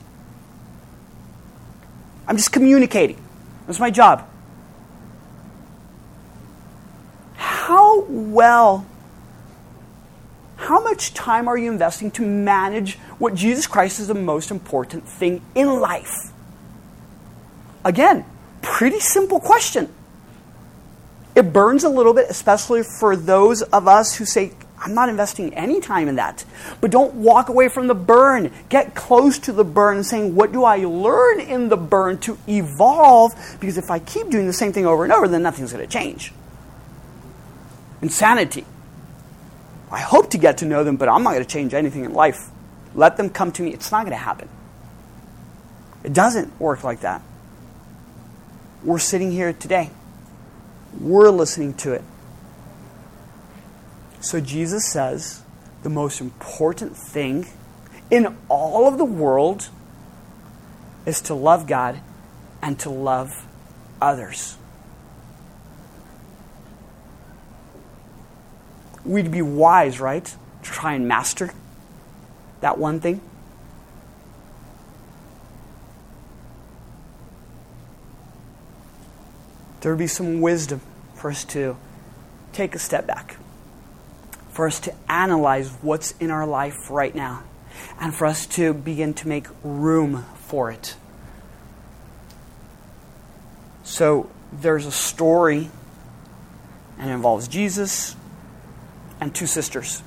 I'm 2.26 2.36
just 2.36 2.50
communicating. 2.50 3.22
That's 3.66 3.78
my 3.78 3.90
job. 3.90 4.28
How 7.36 8.00
well, 8.08 8.84
how 10.56 10.82
much 10.82 11.14
time 11.14 11.46
are 11.46 11.56
you 11.56 11.70
investing 11.70 12.10
to 12.12 12.22
manage 12.22 12.98
what 13.18 13.34
Jesus 13.34 13.68
Christ 13.68 14.00
is 14.00 14.08
the 14.08 14.14
most 14.14 14.50
important 14.50 15.06
thing 15.06 15.40
in 15.54 15.80
life? 15.80 16.32
Again, 17.84 18.24
pretty 18.60 18.98
simple 18.98 19.38
question. 19.38 19.94
It 21.38 21.52
burns 21.52 21.84
a 21.84 21.88
little 21.88 22.14
bit, 22.14 22.28
especially 22.28 22.82
for 22.82 23.14
those 23.14 23.62
of 23.62 23.86
us 23.86 24.16
who 24.16 24.24
say, 24.24 24.50
I'm 24.76 24.92
not 24.92 25.08
investing 25.08 25.54
any 25.54 25.80
time 25.80 26.08
in 26.08 26.16
that. 26.16 26.44
But 26.80 26.90
don't 26.90 27.14
walk 27.14 27.48
away 27.48 27.68
from 27.68 27.86
the 27.86 27.94
burn. 27.94 28.50
Get 28.68 28.96
close 28.96 29.38
to 29.40 29.52
the 29.52 29.62
burn 29.62 30.02
saying, 30.02 30.34
What 30.34 30.50
do 30.50 30.64
I 30.64 30.78
learn 30.78 31.38
in 31.38 31.68
the 31.68 31.76
burn 31.76 32.18
to 32.22 32.36
evolve? 32.48 33.34
Because 33.60 33.78
if 33.78 33.88
I 33.88 34.00
keep 34.00 34.30
doing 34.30 34.48
the 34.48 34.52
same 34.52 34.72
thing 34.72 34.84
over 34.84 35.04
and 35.04 35.12
over, 35.12 35.28
then 35.28 35.44
nothing's 35.44 35.72
going 35.72 35.86
to 35.86 35.92
change. 35.92 36.32
Insanity. 38.02 38.64
I 39.92 40.00
hope 40.00 40.30
to 40.30 40.38
get 40.38 40.58
to 40.58 40.66
know 40.66 40.82
them, 40.82 40.96
but 40.96 41.08
I'm 41.08 41.22
not 41.22 41.34
going 41.34 41.44
to 41.44 41.48
change 41.48 41.72
anything 41.72 42.04
in 42.04 42.14
life. 42.14 42.50
Let 42.96 43.16
them 43.16 43.30
come 43.30 43.52
to 43.52 43.62
me. 43.62 43.72
It's 43.72 43.92
not 43.92 44.00
going 44.00 44.10
to 44.10 44.24
happen. 44.24 44.48
It 46.02 46.12
doesn't 46.12 46.60
work 46.60 46.82
like 46.82 47.02
that. 47.02 47.22
We're 48.82 48.98
sitting 48.98 49.30
here 49.30 49.52
today. 49.52 49.90
We're 50.98 51.30
listening 51.30 51.74
to 51.74 51.92
it. 51.92 52.02
So 54.20 54.40
Jesus 54.40 54.90
says 54.90 55.42
the 55.82 55.90
most 55.90 56.20
important 56.20 56.96
thing 56.96 57.46
in 58.10 58.36
all 58.48 58.88
of 58.88 58.98
the 58.98 59.04
world 59.04 59.68
is 61.06 61.20
to 61.22 61.34
love 61.34 61.66
God 61.66 62.00
and 62.62 62.78
to 62.80 62.90
love 62.90 63.46
others. 64.00 64.56
We'd 69.04 69.30
be 69.30 69.42
wise, 69.42 70.00
right? 70.00 70.24
To 70.24 70.70
try 70.70 70.94
and 70.94 71.08
master 71.08 71.52
that 72.60 72.78
one 72.78 73.00
thing. 73.00 73.20
There 79.80 79.92
would 79.92 79.98
be 79.98 80.06
some 80.06 80.40
wisdom 80.40 80.80
for 81.14 81.30
us 81.30 81.44
to 81.44 81.76
take 82.52 82.74
a 82.74 82.78
step 82.78 83.06
back, 83.06 83.36
for 84.50 84.66
us 84.66 84.80
to 84.80 84.94
analyze 85.08 85.70
what's 85.82 86.12
in 86.12 86.30
our 86.30 86.46
life 86.46 86.90
right 86.90 87.14
now, 87.14 87.42
and 88.00 88.14
for 88.14 88.26
us 88.26 88.46
to 88.46 88.74
begin 88.74 89.14
to 89.14 89.28
make 89.28 89.46
room 89.62 90.24
for 90.34 90.70
it. 90.70 90.96
So 93.84 94.28
there's 94.52 94.86
a 94.86 94.92
story, 94.92 95.70
and 96.98 97.10
it 97.10 97.12
involves 97.12 97.48
Jesus 97.48 98.16
and 99.20 99.34
two 99.34 99.46
sisters. 99.46 100.02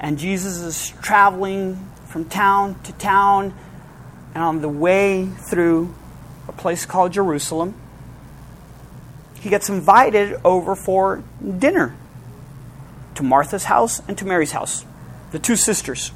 And 0.00 0.18
Jesus 0.18 0.58
is 0.58 0.90
traveling 1.02 1.90
from 2.06 2.24
town 2.24 2.80
to 2.82 2.92
town, 2.92 3.54
and 4.34 4.42
on 4.42 4.60
the 4.60 4.68
way 4.68 5.26
through 5.26 5.94
a 6.48 6.52
place 6.52 6.86
called 6.86 7.12
Jerusalem, 7.12 7.74
he 9.44 9.50
gets 9.50 9.68
invited 9.68 10.40
over 10.42 10.74
for 10.74 11.22
dinner 11.58 11.94
to 13.14 13.22
Martha's 13.22 13.64
house 13.64 14.00
and 14.08 14.16
to 14.16 14.24
Mary's 14.24 14.52
house, 14.52 14.86
the 15.32 15.38
two 15.38 15.54
sisters. 15.54 16.12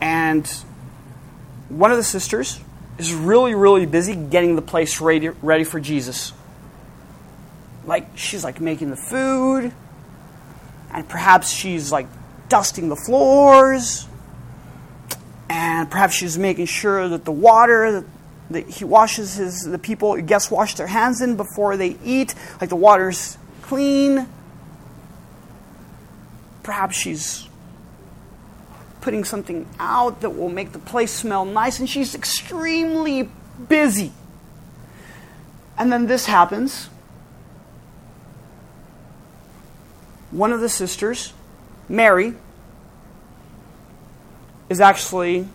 And 0.00 0.48
one 1.68 1.90
of 1.90 1.98
the 1.98 2.02
sisters 2.02 2.58
is 2.96 3.12
really, 3.12 3.54
really 3.54 3.84
busy 3.84 4.16
getting 4.16 4.56
the 4.56 4.62
place 4.62 5.02
ready, 5.02 5.28
ready 5.28 5.64
for 5.64 5.78
Jesus. 5.78 6.32
Like, 7.84 8.16
she's 8.16 8.42
like 8.42 8.58
making 8.58 8.88
the 8.88 8.96
food, 8.96 9.70
and 10.90 11.06
perhaps 11.06 11.50
she's 11.50 11.92
like 11.92 12.06
dusting 12.48 12.88
the 12.88 12.96
floors, 12.96 14.08
and 15.50 15.90
perhaps 15.90 16.14
she's 16.14 16.38
making 16.38 16.64
sure 16.64 17.06
that 17.10 17.26
the 17.26 17.32
water 17.32 18.06
that 18.50 18.68
he 18.68 18.84
washes 18.84 19.36
his 19.36 19.62
the 19.62 19.78
people 19.78 20.20
guests 20.20 20.50
wash 20.50 20.74
their 20.74 20.86
hands 20.86 21.20
in 21.20 21.36
before 21.36 21.76
they 21.76 21.96
eat, 22.04 22.34
like 22.60 22.70
the 22.70 22.76
water's 22.76 23.38
clean. 23.62 24.28
Perhaps 26.62 26.96
she's 26.96 27.48
putting 29.00 29.24
something 29.24 29.66
out 29.78 30.22
that 30.22 30.30
will 30.30 30.48
make 30.48 30.72
the 30.72 30.78
place 30.78 31.12
smell 31.12 31.44
nice, 31.44 31.78
and 31.78 31.88
she's 31.88 32.14
extremely 32.14 33.28
busy. 33.68 34.12
And 35.76 35.92
then 35.92 36.06
this 36.06 36.26
happens. 36.26 36.88
One 40.30 40.52
of 40.52 40.60
the 40.60 40.68
sisters, 40.68 41.32
Mary, 41.88 42.34
is 44.68 44.80
actually 44.80 45.48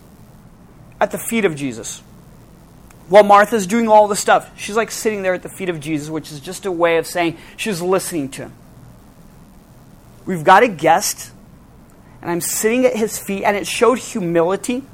at 1.00 1.10
the 1.10 1.18
feet 1.18 1.44
of 1.44 1.56
Jesus. 1.56 2.02
While 3.10 3.24
Martha's 3.24 3.66
doing 3.66 3.88
all 3.88 4.06
the 4.06 4.14
stuff, 4.14 4.56
she's 4.56 4.76
like 4.76 4.92
sitting 4.92 5.22
there 5.22 5.34
at 5.34 5.42
the 5.42 5.48
feet 5.48 5.68
of 5.68 5.80
Jesus, 5.80 6.08
which 6.08 6.30
is 6.30 6.38
just 6.38 6.64
a 6.64 6.70
way 6.70 6.96
of 6.96 7.08
saying 7.08 7.38
she's 7.56 7.82
listening 7.82 8.28
to 8.30 8.42
him. 8.42 8.52
We've 10.26 10.44
got 10.44 10.62
a 10.62 10.68
guest, 10.68 11.32
and 12.22 12.30
I'm 12.30 12.40
sitting 12.40 12.86
at 12.86 12.94
his 12.94 13.18
feet, 13.18 13.42
and 13.42 13.56
it 13.56 13.66
showed 13.66 13.98
humility. 13.98 14.84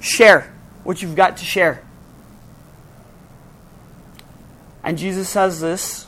Share 0.00 0.50
what 0.84 1.02
you've 1.02 1.16
got 1.16 1.36
to 1.36 1.44
share. 1.44 1.82
And 4.82 4.96
Jesus 4.96 5.28
says 5.28 5.60
this 5.60 6.06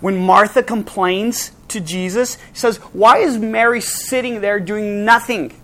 when 0.00 0.16
Martha 0.16 0.64
complains 0.64 1.52
to 1.68 1.78
Jesus, 1.78 2.34
he 2.34 2.58
says, 2.58 2.78
Why 2.92 3.18
is 3.18 3.38
Mary 3.38 3.80
sitting 3.80 4.40
there 4.40 4.58
doing 4.58 5.04
nothing? 5.04 5.54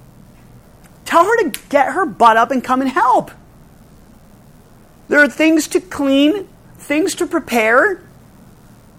Tell 1.04 1.24
her 1.24 1.42
to 1.42 1.60
get 1.70 1.92
her 1.92 2.06
butt 2.06 2.36
up 2.36 2.52
and 2.52 2.62
come 2.62 2.80
and 2.80 2.90
help. 2.90 3.32
There 5.08 5.20
are 5.20 5.28
things 5.28 5.68
to 5.68 5.80
clean, 5.80 6.48
things 6.76 7.14
to 7.16 7.26
prepare. 7.26 8.02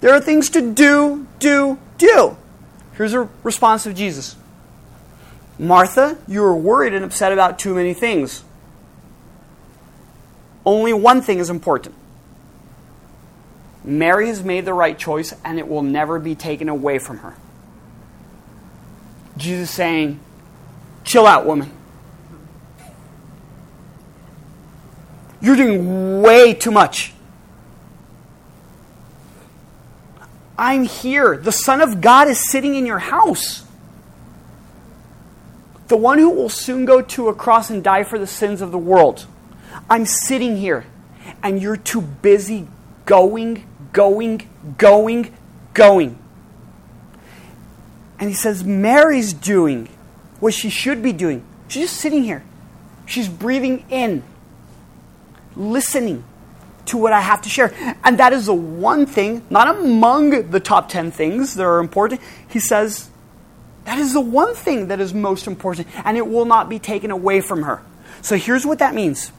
There 0.01 0.13
are 0.13 0.21
things 0.21 0.49
to 0.51 0.73
do, 0.73 1.27
do, 1.39 1.79
do. 1.97 2.37
Here's 2.93 3.13
a 3.13 3.29
response 3.43 3.85
of 3.85 3.95
Jesus 3.95 4.35
Martha, 5.57 6.17
you 6.27 6.43
are 6.43 6.55
worried 6.55 6.93
and 6.93 7.05
upset 7.05 7.31
about 7.31 7.59
too 7.59 7.75
many 7.75 7.93
things. 7.93 8.43
Only 10.65 10.93
one 10.93 11.21
thing 11.21 11.39
is 11.39 11.49
important. 11.49 11.95
Mary 13.83 14.27
has 14.27 14.43
made 14.43 14.65
the 14.65 14.73
right 14.73 14.97
choice 14.97 15.33
and 15.43 15.59
it 15.59 15.67
will 15.67 15.83
never 15.83 16.19
be 16.19 16.33
taken 16.33 16.69
away 16.69 16.97
from 16.97 17.19
her. 17.19 17.35
Jesus 19.37 19.69
saying, 19.69 20.19
Chill 21.03 21.27
out, 21.27 21.45
woman. 21.45 21.71
You're 25.45 25.55
doing 25.55 26.23
way 26.23 26.55
too 26.55 26.71
much. 26.71 27.13
I'm 30.57 30.85
here. 30.85 31.37
The 31.37 31.51
Son 31.51 31.81
of 31.81 32.01
God 32.01 32.27
is 32.27 32.49
sitting 32.49 32.73
in 32.73 32.87
your 32.87 32.97
house. 32.97 33.63
The 35.87 35.97
one 35.97 36.17
who 36.17 36.31
will 36.31 36.49
soon 36.49 36.85
go 36.85 36.99
to 36.99 37.27
a 37.27 37.35
cross 37.35 37.69
and 37.69 37.83
die 37.83 38.01
for 38.01 38.17
the 38.17 38.25
sins 38.25 38.59
of 38.59 38.71
the 38.71 38.79
world. 38.79 39.27
I'm 39.87 40.07
sitting 40.07 40.57
here, 40.57 40.83
and 41.43 41.61
you're 41.61 41.77
too 41.77 42.01
busy 42.01 42.67
going, 43.05 43.67
going, 43.93 44.49
going, 44.79 45.31
going. 45.75 46.17
And 48.17 48.29
he 48.29 48.35
says, 48.35 48.63
Mary's 48.63 49.31
doing 49.31 49.89
what 50.39 50.55
she 50.55 50.71
should 50.71 51.03
be 51.03 51.13
doing. 51.13 51.45
She's 51.67 51.83
just 51.83 52.01
sitting 52.01 52.23
here. 52.23 52.43
She's 53.05 53.29
breathing 53.29 53.85
in 53.91 54.23
listening 55.55 56.23
to 56.87 56.97
what 56.97 57.13
I 57.13 57.21
have 57.21 57.41
to 57.43 57.49
share. 57.49 57.73
And 58.03 58.19
that 58.19 58.33
is 58.33 58.45
the 58.45 58.53
one 58.53 59.05
thing, 59.05 59.43
not 59.49 59.67
among 59.75 60.51
the 60.51 60.59
top 60.59 60.89
10 60.89 61.11
things 61.11 61.55
that 61.55 61.63
are 61.63 61.79
important. 61.79 62.21
He 62.47 62.59
says, 62.59 63.09
that 63.85 63.99
is 63.99 64.13
the 64.13 64.21
one 64.21 64.55
thing 64.55 64.87
that 64.87 64.99
is 64.99 65.13
most 65.13 65.47
important, 65.47 65.87
and 66.03 66.17
it 66.17 66.27
will 66.27 66.45
not 66.45 66.69
be 66.69 66.79
taken 66.79 67.11
away 67.11 67.39
from 67.41 67.63
her. 67.63 67.81
So 68.21 68.35
here's 68.35 68.65
what 68.65 68.79
that 68.79 68.93
means 68.93 69.31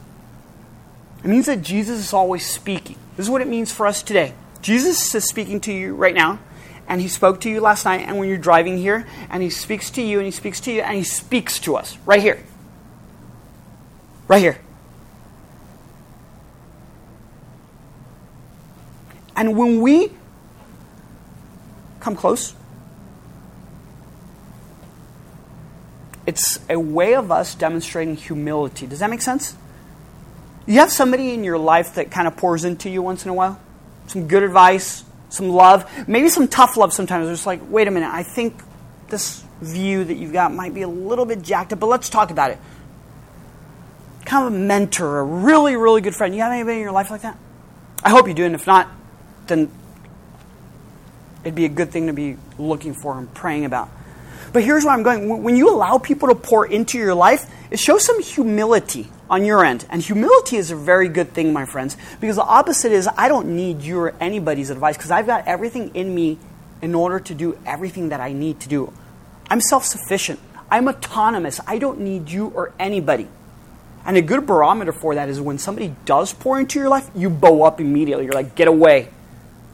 it 1.23 1.27
means 1.27 1.47
that 1.47 1.61
Jesus 1.61 1.99
is 1.99 2.13
always 2.13 2.45
speaking. 2.45 2.95
This 3.17 3.25
is 3.25 3.29
what 3.29 3.41
it 3.41 3.47
means 3.47 3.71
for 3.71 3.85
us 3.85 4.01
today. 4.01 4.33
Jesus 4.61 5.13
is 5.13 5.27
speaking 5.27 5.59
to 5.61 5.73
you 5.73 5.95
right 5.95 6.15
now, 6.15 6.39
and 6.87 7.01
he 7.01 7.07
spoke 7.07 7.41
to 7.41 7.49
you 7.49 7.59
last 7.59 7.83
night, 7.83 8.01
and 8.01 8.17
when 8.17 8.29
you're 8.29 8.37
driving 8.37 8.77
here, 8.77 9.05
and 9.29 9.43
he 9.43 9.49
speaks 9.49 9.89
to 9.91 10.01
you, 10.01 10.19
and 10.19 10.25
he 10.25 10.31
speaks 10.31 10.61
to 10.61 10.71
you, 10.71 10.81
and 10.81 10.95
he 10.95 11.03
speaks 11.03 11.59
to 11.61 11.75
us 11.75 11.97
right 12.05 12.21
here. 12.21 12.41
Right 14.27 14.41
here. 14.41 14.59
And 19.37 19.55
when 19.55 19.81
we 19.81 20.11
come 21.99 22.15
close, 22.15 22.55
it's 26.25 26.59
a 26.69 26.77
way 26.77 27.13
of 27.13 27.31
us 27.31 27.55
demonstrating 27.55 28.15
humility. 28.15 28.87
Does 28.87 28.99
that 28.99 29.09
make 29.09 29.21
sense? 29.21 29.55
You 30.65 30.79
have 30.79 30.91
somebody 30.91 31.33
in 31.33 31.45
your 31.45 31.57
life 31.57 31.95
that 31.95 32.11
kind 32.11 32.27
of 32.27 32.35
pours 32.35 32.65
into 32.65 32.89
you 32.89 33.01
once 33.01 33.23
in 33.23 33.29
a 33.29 33.33
while? 33.33 33.59
Some 34.07 34.27
good 34.27 34.43
advice, 34.43 35.05
some 35.29 35.49
love, 35.49 35.89
maybe 36.07 36.29
some 36.29 36.47
tough 36.47 36.75
love 36.75 36.91
sometimes. 36.91 37.29
It's 37.29 37.45
like, 37.45 37.61
wait 37.69 37.87
a 37.87 37.91
minute, 37.91 38.11
I 38.11 38.23
think 38.23 38.61
this 39.07 39.43
view 39.61 40.03
that 40.03 40.15
you've 40.15 40.33
got 40.33 40.53
might 40.53 40.73
be 40.73 40.81
a 40.81 40.87
little 40.87 41.25
bit 41.25 41.41
jacked 41.41 41.71
up, 41.73 41.79
but 41.79 41.87
let's 41.87 42.09
talk 42.09 42.31
about 42.31 42.51
it. 42.51 42.57
Kind 44.25 44.47
of 44.47 44.53
a 44.53 44.57
mentor, 44.57 45.19
a 45.19 45.23
really, 45.23 45.77
really 45.77 46.01
good 46.01 46.15
friend. 46.15 46.35
You 46.35 46.41
have 46.41 46.51
anybody 46.51 46.77
in 46.77 46.83
your 46.83 46.91
life 46.91 47.11
like 47.11 47.21
that? 47.21 47.37
I 48.03 48.09
hope 48.09 48.27
you 48.27 48.33
do, 48.33 48.43
and 48.43 48.55
if 48.55 48.67
not, 48.67 48.89
then 49.47 49.71
it'd 51.43 51.55
be 51.55 51.65
a 51.65 51.69
good 51.69 51.91
thing 51.91 52.07
to 52.07 52.13
be 52.13 52.37
looking 52.57 52.93
for 52.93 53.17
and 53.17 53.33
praying 53.33 53.65
about. 53.65 53.89
But 54.53 54.63
here's 54.63 54.85
where 54.85 54.93
I'm 54.93 55.03
going. 55.03 55.43
When 55.43 55.55
you 55.55 55.69
allow 55.69 55.97
people 55.97 56.29
to 56.29 56.35
pour 56.35 56.65
into 56.65 56.97
your 56.97 57.13
life, 57.13 57.49
it 57.69 57.79
shows 57.79 58.05
some 58.05 58.21
humility 58.21 59.09
on 59.29 59.43
your 59.43 59.63
end. 59.63 59.85
And 59.89 60.01
humility 60.01 60.57
is 60.57 60.71
a 60.71 60.75
very 60.75 61.09
good 61.09 61.33
thing, 61.33 61.53
my 61.53 61.65
friends, 61.65 61.97
because 62.21 62.37
the 62.37 62.43
opposite 62.43 62.91
is 62.91 63.09
I 63.17 63.27
don't 63.27 63.55
need 63.55 63.81
your 63.81 64.13
anybody's 64.19 64.69
advice 64.69 64.97
because 64.97 65.11
I've 65.11 65.27
got 65.27 65.47
everything 65.47 65.93
in 65.95 66.13
me 66.13 66.37
in 66.81 66.95
order 66.95 67.19
to 67.19 67.33
do 67.33 67.57
everything 67.65 68.09
that 68.09 68.21
I 68.21 68.31
need 68.31 68.59
to 68.61 68.69
do. 68.69 68.93
I'm 69.49 69.61
self 69.61 69.85
sufficient. 69.85 70.39
I'm 70.69 70.87
autonomous. 70.87 71.59
I 71.65 71.77
don't 71.77 72.01
need 72.01 72.29
you 72.29 72.47
or 72.47 72.73
anybody. 72.79 73.27
And 74.05 74.15
a 74.15 74.21
good 74.21 74.45
barometer 74.45 74.93
for 74.93 75.15
that 75.15 75.27
is 75.27 75.41
when 75.41 75.57
somebody 75.57 75.93
does 76.05 76.33
pour 76.33 76.59
into 76.59 76.79
your 76.79 76.89
life, 76.89 77.09
you 77.13 77.29
bow 77.29 77.63
up 77.63 77.81
immediately. 77.81 78.25
You're 78.25 78.33
like, 78.33 78.55
get 78.55 78.67
away. 78.67 79.09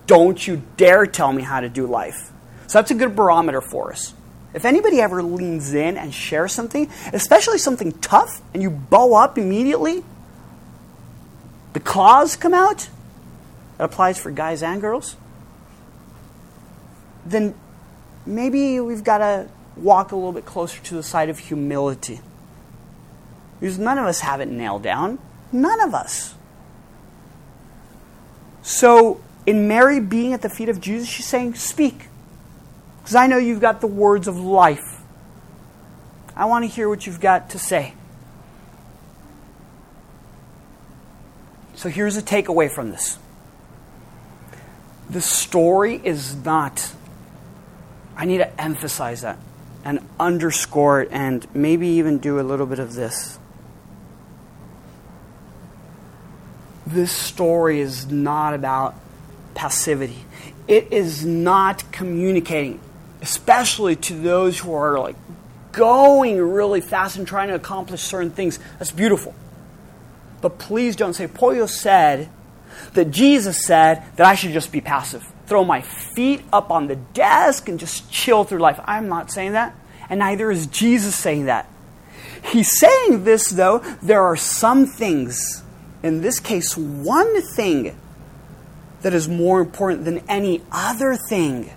Don't 0.05 0.45
you 0.45 0.61
dare 0.77 1.05
tell 1.05 1.31
me 1.31 1.43
how 1.43 1.61
to 1.61 1.69
do 1.69 1.87
life. 1.87 2.31
So 2.67 2.79
that's 2.79 2.91
a 2.91 2.95
good 2.95 3.15
barometer 3.15 3.61
for 3.61 3.91
us. 3.91 4.13
If 4.53 4.65
anybody 4.65 5.01
ever 5.01 5.23
leans 5.23 5.73
in 5.73 5.97
and 5.97 6.13
shares 6.13 6.51
something, 6.51 6.89
especially 7.11 7.57
something 7.57 7.91
tough, 7.93 8.41
and 8.53 8.61
you 8.61 8.69
bow 8.69 9.15
up 9.15 9.37
immediately, 9.37 10.03
the 11.73 11.79
claws 11.79 12.35
come 12.35 12.53
out, 12.53 12.89
that 13.77 13.85
applies 13.85 14.19
for 14.19 14.29
guys 14.29 14.61
and 14.61 14.79
girls, 14.79 15.15
then 17.25 17.55
maybe 18.25 18.79
we've 18.79 19.03
got 19.03 19.19
to 19.19 19.49
walk 19.75 20.11
a 20.11 20.15
little 20.15 20.31
bit 20.31 20.45
closer 20.45 20.81
to 20.83 20.93
the 20.93 21.03
side 21.03 21.29
of 21.29 21.39
humility. 21.39 22.21
Because 23.59 23.79
none 23.79 23.97
of 23.97 24.05
us 24.05 24.19
have 24.19 24.39
it 24.39 24.49
nailed 24.49 24.83
down. 24.83 25.17
None 25.51 25.81
of 25.81 25.95
us. 25.95 26.35
So 28.61 29.19
in 29.45 29.67
Mary 29.67 29.99
being 29.99 30.33
at 30.33 30.41
the 30.41 30.49
feet 30.49 30.69
of 30.69 30.79
Jesus, 30.79 31.07
she's 31.07 31.25
saying, 31.25 31.55
Speak. 31.55 32.07
Because 32.99 33.15
I 33.15 33.27
know 33.27 33.37
you've 33.37 33.59
got 33.59 33.81
the 33.81 33.87
words 33.87 34.27
of 34.27 34.39
life. 34.39 35.01
I 36.35 36.45
want 36.45 36.63
to 36.63 36.69
hear 36.69 36.87
what 36.87 37.05
you've 37.05 37.19
got 37.19 37.49
to 37.51 37.59
say. 37.59 37.93
So 41.75 41.89
here's 41.89 42.15
a 42.15 42.21
takeaway 42.21 42.71
from 42.73 42.91
this 42.91 43.17
the 45.09 45.21
story 45.21 45.99
is 46.03 46.35
not, 46.43 46.91
I 48.15 48.25
need 48.25 48.37
to 48.37 48.61
emphasize 48.61 49.21
that 49.21 49.37
and 49.83 49.99
underscore 50.19 51.01
it 51.01 51.09
and 51.11 51.45
maybe 51.53 51.87
even 51.87 52.19
do 52.19 52.39
a 52.39 52.41
little 52.41 52.65
bit 52.65 52.79
of 52.79 52.93
this. 52.93 53.37
This 56.87 57.11
story 57.11 57.79
is 57.79 58.07
not 58.07 58.53
about 58.53 58.95
passivity. 59.55 60.25
It 60.67 60.91
is 60.91 61.25
not 61.25 61.91
communicating, 61.91 62.79
especially 63.21 63.95
to 63.97 64.13
those 64.13 64.59
who 64.59 64.73
are 64.73 64.99
like 64.99 65.15
going 65.71 66.41
really 66.41 66.81
fast 66.81 67.17
and 67.17 67.27
trying 67.27 67.49
to 67.49 67.55
accomplish 67.55 68.01
certain 68.01 68.31
things. 68.31 68.59
That's 68.79 68.91
beautiful. 68.91 69.35
But 70.41 70.57
please 70.59 70.95
don't 70.95 71.13
say, 71.13 71.27
Pollo 71.27 71.65
said 71.65 72.29
that 72.93 73.11
Jesus 73.11 73.65
said 73.65 74.03
that 74.15 74.25
I 74.25 74.35
should 74.35 74.51
just 74.51 74.71
be 74.71 74.81
passive. 74.81 75.25
Throw 75.47 75.63
my 75.63 75.81
feet 75.81 76.41
up 76.51 76.71
on 76.71 76.87
the 76.87 76.95
desk 76.95 77.67
and 77.69 77.79
just 77.79 78.11
chill 78.11 78.43
through 78.43 78.59
life. 78.59 78.79
I'm 78.85 79.07
not 79.07 79.31
saying 79.31 79.53
that. 79.53 79.75
And 80.09 80.19
neither 80.19 80.51
is 80.51 80.67
Jesus 80.67 81.15
saying 81.15 81.45
that. 81.45 81.69
He's 82.43 82.77
saying 82.77 83.23
this, 83.23 83.49
though, 83.49 83.79
there 84.01 84.21
are 84.21 84.35
some 84.35 84.85
things, 84.85 85.63
in 86.01 86.21
this 86.21 86.39
case, 86.39 86.75
one 86.75 87.41
thing 87.55 87.97
that 89.03 89.13
is 89.13 89.29
more 89.29 89.59
important 89.59 90.05
than 90.05 90.23
any 90.27 90.63
other 90.71 91.15
thing. 91.15 91.69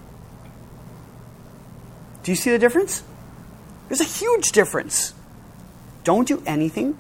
Do 2.23 2.33
you 2.33 2.37
see 2.37 2.51
the 2.51 2.59
difference? 2.59 3.03
There's 3.89 4.01
a 4.01 4.05
huge 4.05 4.53
difference. 4.53 5.13
Don't 6.03 6.27
do 6.27 6.43
anything, 6.47 6.97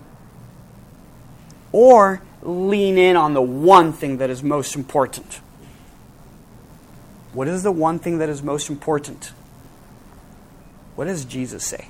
or 1.73 2.23
lean 2.43 2.99
in 2.99 3.17
on 3.17 3.35
the 3.35 3.43
one 3.43 3.93
thing 3.93 4.19
that 4.19 4.31
is 4.31 4.43
most 4.43 4.77
important. 4.77 5.41
What 7.33 7.49
is 7.49 7.63
the 7.63 7.73
one 7.73 7.99
thing 7.99 8.19
that 8.19 8.29
is 8.29 8.43
most 8.43 8.69
important? 8.69 9.33
What 10.97 11.05
does 11.07 11.25
Jesus 11.25 11.65
say? 11.65 11.89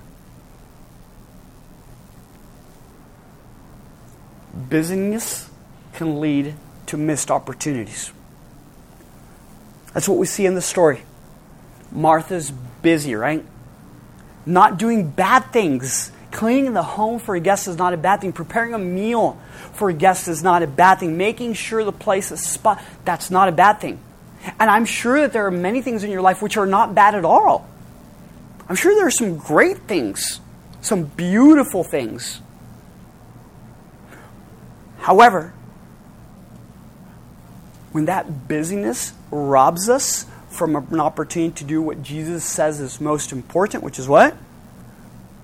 Busyness 4.54 5.50
can 5.92 6.20
lead 6.20 6.54
to 6.86 6.96
missed 6.96 7.30
opportunities. 7.30 8.12
That's 9.96 10.10
what 10.10 10.18
we 10.18 10.26
see 10.26 10.44
in 10.44 10.54
the 10.54 10.60
story. 10.60 11.00
Martha's 11.90 12.50
busy, 12.82 13.14
right? 13.14 13.42
Not 14.44 14.76
doing 14.76 15.08
bad 15.08 15.54
things. 15.54 16.12
Cleaning 16.30 16.74
the 16.74 16.82
home 16.82 17.18
for 17.18 17.34
a 17.34 17.40
guest 17.40 17.66
is 17.66 17.78
not 17.78 17.94
a 17.94 17.96
bad 17.96 18.20
thing. 18.20 18.34
Preparing 18.34 18.74
a 18.74 18.78
meal 18.78 19.40
for 19.72 19.88
a 19.88 19.94
guest 19.94 20.28
is 20.28 20.42
not 20.42 20.62
a 20.62 20.66
bad 20.66 20.96
thing. 20.96 21.16
Making 21.16 21.54
sure 21.54 21.82
the 21.82 21.92
place 21.92 22.30
is 22.30 22.46
spot 22.46 22.78
that's 23.06 23.30
not 23.30 23.48
a 23.48 23.52
bad 23.52 23.80
thing. 23.80 23.98
And 24.60 24.68
I'm 24.68 24.84
sure 24.84 25.22
that 25.22 25.32
there 25.32 25.46
are 25.46 25.50
many 25.50 25.80
things 25.80 26.04
in 26.04 26.10
your 26.10 26.20
life 26.20 26.42
which 26.42 26.58
are 26.58 26.66
not 26.66 26.94
bad 26.94 27.14
at 27.14 27.24
all. 27.24 27.66
I'm 28.68 28.76
sure 28.76 28.94
there 28.94 29.06
are 29.06 29.10
some 29.10 29.38
great 29.38 29.78
things, 29.78 30.40
some 30.82 31.04
beautiful 31.04 31.82
things. 31.82 32.42
However, 34.98 35.54
when 37.96 38.04
that 38.04 38.46
busyness 38.46 39.14
robs 39.30 39.88
us 39.88 40.26
from 40.50 40.76
an 40.76 41.00
opportunity 41.00 41.54
to 41.54 41.64
do 41.64 41.80
what 41.80 42.02
Jesus 42.02 42.44
says 42.44 42.78
is 42.78 43.00
most 43.00 43.32
important, 43.32 43.82
which 43.82 43.98
is 43.98 44.06
what? 44.06 44.36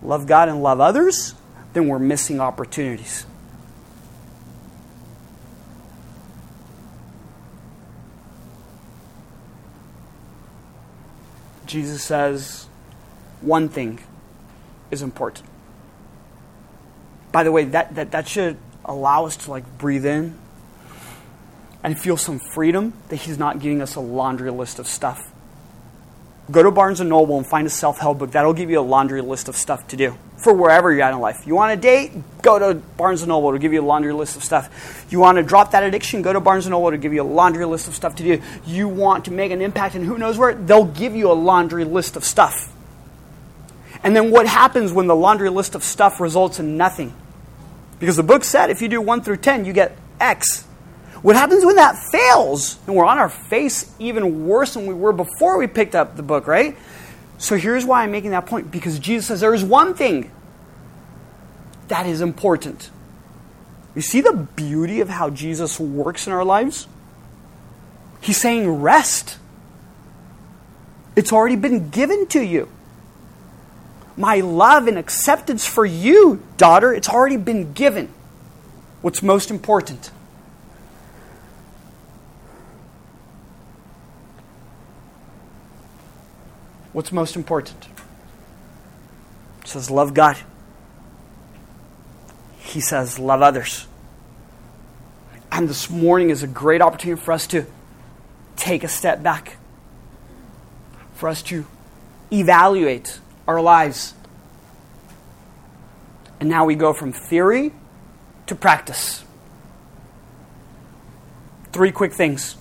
Love 0.03 0.27
God 0.27 0.51
and 0.51 0.62
love 0.62 0.79
others, 0.79 1.35
then 1.73 1.88
we're 1.88 1.99
missing 1.99 2.41
opportunities. 2.41 3.25
Jesus 11.65 12.03
says 12.03 12.67
one 13.41 13.71
thing 13.71 13.99
is 14.91 15.01
important. 15.01 15.47
By 17.33 17.45
the 17.45 17.51
way, 17.51 17.65
that, 17.65 17.95
that, 17.95 18.11
that 18.11 18.29
should 18.29 18.59
allow 18.85 19.25
us 19.25 19.38
to 19.38 19.51
like 19.51 19.79
breathe 19.79 20.05
in 20.05 20.37
and 21.83 21.99
feel 21.99 22.16
some 22.16 22.38
freedom 22.38 22.92
that 23.09 23.16
he's 23.16 23.38
not 23.38 23.59
giving 23.59 23.83
us 23.83 23.95
a 23.95 24.01
laundry 24.01 24.51
list 24.51 24.79
of 24.79 24.87
stuff. 24.87 25.33
Go 26.51 26.62
to 26.62 26.71
Barnes 26.71 27.01
Noble 27.01 27.38
and 27.38 27.47
find 27.47 27.66
a 27.66 27.71
self-help 27.71 28.18
book. 28.18 28.33
That'll 28.33 28.53
give 28.53 28.68
you 28.68 28.81
a 28.81 28.83
laundry 28.83 29.23
list 29.23 29.49
of 29.49 29.57
stuff 29.57 29.87
to 29.88 29.97
do 29.97 30.16
for 30.37 30.53
wherever 30.53 30.92
you're 30.92 31.03
at 31.03 31.14
in 31.14 31.21
life. 31.21 31.47
You 31.47 31.55
want 31.55 31.73
a 31.73 31.77
date? 31.77 32.12
Go 32.42 32.59
to 32.59 32.75
Barnes 32.75 33.25
Noble 33.27 33.53
to 33.53 33.59
give 33.59 33.73
you 33.73 33.81
a 33.81 33.87
laundry 33.87 34.12
list 34.12 34.37
of 34.37 34.42
stuff. 34.42 35.07
You 35.09 35.21
want 35.21 35.37
to 35.37 35.45
drop 35.45 35.71
that 35.71 35.85
addiction? 35.85 36.21
Go 36.21 36.33
to 36.33 36.40
Barnes 36.40 36.66
Noble 36.66 36.90
to 36.90 36.99
give 36.99 37.12
you 37.12 37.23
a 37.23 37.25
laundry 37.25 37.64
list 37.64 37.87
of 37.87 37.95
stuff 37.95 38.16
to 38.16 38.23
do. 38.25 38.42
You 38.66 38.88
want 38.88 39.27
to 39.27 39.31
make 39.31 39.53
an 39.53 39.62
impact 39.62 39.95
and 39.95 40.05
who 40.05 40.18
knows 40.18 40.37
where? 40.37 40.55
They'll 40.55 40.85
give 40.85 41.14
you 41.14 41.31
a 41.31 41.35
laundry 41.35 41.85
list 41.85 42.16
of 42.16 42.25
stuff. 42.25 42.73
And 44.03 44.16
then 44.16 44.33
what 44.33 44.49
happens 44.49 44.92
when 44.92 45.07
the 45.07 45.16
laundry 45.16 45.49
list 45.49 45.77
of 45.77 45.85
stuff 45.85 46.21
results 46.21 46.59
in 46.59 46.77
nothing? 46.77 47.14
Because 48.01 48.16
the 48.16 48.25
book 48.25 48.42
said 48.42 48.68
if 48.68 48.83
you 48.83 48.88
do 48.88 49.01
1 49.01 49.23
through 49.23 49.37
10, 49.37 49.64
you 49.64 49.73
get 49.73 49.97
X. 50.18 50.66
What 51.23 51.37
happens 51.37 51.65
when 51.65 51.77
that 51.77 51.97
fails? 52.11 52.79
And 52.87 52.97
we're 52.97 53.05
on 53.05 53.19
our 53.19 53.29
face 53.29 53.95
even 53.99 54.47
worse 54.47 54.75
than 54.75 54.87
we 54.87 54.95
were 54.95 55.13
before 55.13 55.57
we 55.57 55.69
picked 55.69 55.95
up 55.95 56.17
the 56.17 56.23
book, 56.23 56.47
right? 56.47 56.77
So 57.39 57.57
here's 57.57 57.85
why 57.85 58.03
I'm 58.03 58.11
making 58.11 58.33
that 58.33 58.47
point 58.47 58.71
because 58.71 58.99
Jesus 58.99 59.27
says 59.27 59.41
there 59.41 59.55
is 59.55 59.65
one 59.65 59.95
thing 59.95 60.31
that 61.89 62.07
is 62.07 62.21
important. 62.21 62.91
You 63.95 64.03
see 64.03 64.21
the 64.21 64.33
beauty 64.33 65.01
of 65.01 65.09
how 65.09 65.31
Jesus 65.31 65.79
works 65.79 66.27
in 66.27 66.33
our 66.33 66.45
lives? 66.45 66.89
He's 68.21 68.41
saying, 68.41 68.81
rest. 68.81 69.39
It's 71.15 71.33
already 71.33 71.57
been 71.57 71.91
given 71.91 72.27
to 72.29 72.41
you. 72.41 72.69
My 74.17 74.37
love 74.37 74.87
and 74.87 74.97
acceptance 74.97 75.67
for 75.67 75.85
you, 75.85 76.43
daughter, 76.57 76.93
it's 76.95 77.09
already 77.09 77.37
been 77.37 77.73
given. 77.73 78.09
What's 79.03 79.23
most 79.23 79.51
important? 79.51 80.11
What's 86.93 87.13
most 87.13 87.37
important? 87.37 87.87
It 89.63 89.69
says, 89.69 89.91
love 89.91 90.13
God. 90.15 90.37
He 92.59 92.81
says, 92.81 93.19
love 93.19 93.43
others. 93.43 93.87
And 95.51 95.69
this 95.69 95.91
morning 95.91 96.31
is 96.31 96.43
a 96.43 96.47
great 96.47 96.81
opportunity 96.81 97.21
for 97.21 97.33
us 97.33 97.47
to 97.49 97.67
take 98.57 98.85
a 98.85 98.89
step 98.89 99.23
back, 99.23 99.57
for 101.15 101.29
us 101.29 101.43
to 101.45 101.67
evaluate 102.33 103.19
our 103.47 103.61
lives. 103.61 104.15
And 106.41 106.49
now 106.49 106.65
we 106.65 106.75
go 106.75 106.93
from 106.93 107.13
theory 107.13 107.73
to 108.47 108.55
practice. 108.55 109.25
Three 111.73 111.93
quick 111.93 112.13
things 112.13 112.57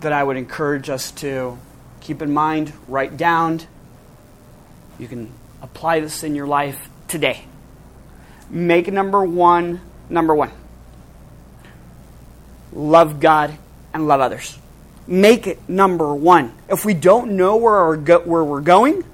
that 0.00 0.12
I 0.12 0.22
would 0.22 0.36
encourage 0.36 0.88
us 0.88 1.10
to 1.12 1.58
keep 2.02 2.20
in 2.20 2.32
mind, 2.32 2.72
write 2.88 3.16
down. 3.16 3.60
You 4.98 5.08
can 5.08 5.32
apply 5.62 6.00
this 6.00 6.22
in 6.22 6.34
your 6.34 6.46
life 6.46 6.88
today. 7.08 7.44
Make 8.50 8.92
number 8.92 9.24
one 9.24 9.80
number 10.10 10.34
one. 10.34 10.50
Love 12.72 13.20
God 13.20 13.56
and 13.94 14.06
love 14.06 14.20
others. 14.20 14.58
Make 15.06 15.46
it 15.46 15.68
number 15.68 16.14
one. 16.14 16.52
If 16.68 16.84
we 16.84 16.94
don't 16.94 17.32
know 17.32 17.56
where, 17.56 17.96
go- 17.96 18.20
where 18.20 18.44
we're 18.44 18.60
going, 18.60 19.04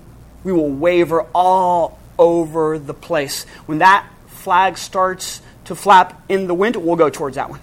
we 0.44 0.52
will 0.52 0.70
waver 0.70 1.22
all 1.34 1.98
over 2.18 2.78
the 2.78 2.94
place. 2.94 3.44
When 3.66 3.78
that 3.78 4.06
flag 4.26 4.76
starts 4.76 5.40
to 5.64 5.74
flap 5.74 6.22
in 6.28 6.46
the 6.46 6.54
wind, 6.54 6.76
we'll 6.76 6.96
go 6.96 7.10
towards 7.10 7.36
that 7.36 7.50
one. 7.50 7.60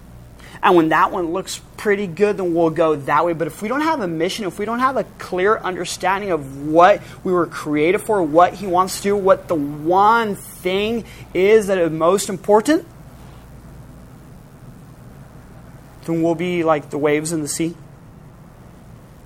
And 0.66 0.76
when 0.76 0.90
that 0.90 1.12
one 1.12 1.32
looks 1.32 1.62
pretty 1.78 2.08
good, 2.08 2.38
then 2.38 2.56
we'll 2.56 2.72
go 2.72 2.96
that 2.96 3.24
way. 3.24 3.34
But 3.34 3.46
if 3.46 3.62
we 3.62 3.68
don't 3.68 3.82
have 3.82 4.02
a 4.02 4.08
mission, 4.08 4.46
if 4.46 4.58
we 4.58 4.66
don't 4.66 4.80
have 4.80 4.98
a 4.98 5.04
clear 5.20 5.60
understanding 5.60 6.32
of 6.32 6.66
what 6.66 7.04
we 7.24 7.32
were 7.32 7.46
created 7.46 8.00
for, 8.02 8.24
what 8.24 8.56
He 8.56 8.66
wants 8.66 8.98
to 8.98 9.04
do, 9.04 9.16
what 9.16 9.48
the 9.48 9.54
one 9.54 10.34
thing 10.34 11.06
is 11.36 11.68
that 11.68 11.78
is 11.78 11.92
most 11.92 12.30
important, 12.30 12.84
then 16.06 16.24
we'll 16.24 16.34
be 16.34 16.64
like 16.64 16.90
the 16.90 16.98
waves 16.98 17.32
in 17.32 17.44
the 17.44 17.48
sea. 17.48 17.76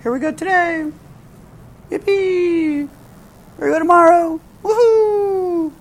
Here 0.03 0.11
we 0.11 0.19
go 0.19 0.33
today. 0.33 0.91
Yippee! 1.89 2.05
Here 2.05 2.89
we 3.57 3.67
go 3.67 3.79
tomorrow. 3.79 4.41
Woohoo! 4.61 5.71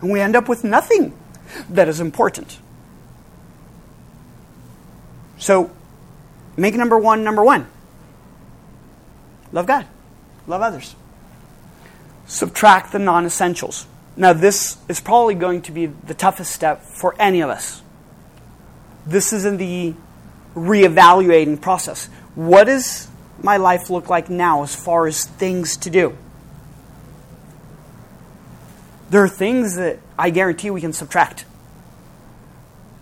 And 0.00 0.10
we 0.10 0.20
end 0.20 0.34
up 0.34 0.48
with 0.48 0.64
nothing 0.64 1.16
that 1.70 1.86
is 1.86 2.00
important. 2.00 2.58
So, 5.48 5.70
make 6.58 6.74
number 6.74 6.98
one 6.98 7.24
number 7.24 7.42
one. 7.42 7.68
Love 9.50 9.64
God, 9.64 9.86
love 10.46 10.60
others. 10.60 10.94
Subtract 12.26 12.92
the 12.92 12.98
non 12.98 13.24
essentials. 13.24 13.86
Now, 14.14 14.34
this 14.34 14.76
is 14.90 15.00
probably 15.00 15.34
going 15.34 15.62
to 15.62 15.72
be 15.72 15.86
the 15.86 16.12
toughest 16.12 16.52
step 16.52 16.82
for 16.82 17.14
any 17.18 17.40
of 17.40 17.48
us. 17.48 17.80
This 19.06 19.32
is 19.32 19.46
in 19.46 19.56
the 19.56 19.94
reevaluating 20.54 21.62
process. 21.62 22.10
What 22.34 22.64
does 22.64 23.08
my 23.42 23.56
life 23.56 23.88
look 23.88 24.10
like 24.10 24.28
now 24.28 24.64
as 24.64 24.76
far 24.76 25.06
as 25.06 25.24
things 25.24 25.78
to 25.78 25.88
do? 25.88 26.14
There 29.08 29.24
are 29.24 29.30
things 29.30 29.76
that 29.76 29.98
I 30.18 30.28
guarantee 30.28 30.68
we 30.68 30.82
can 30.82 30.92
subtract. 30.92 31.46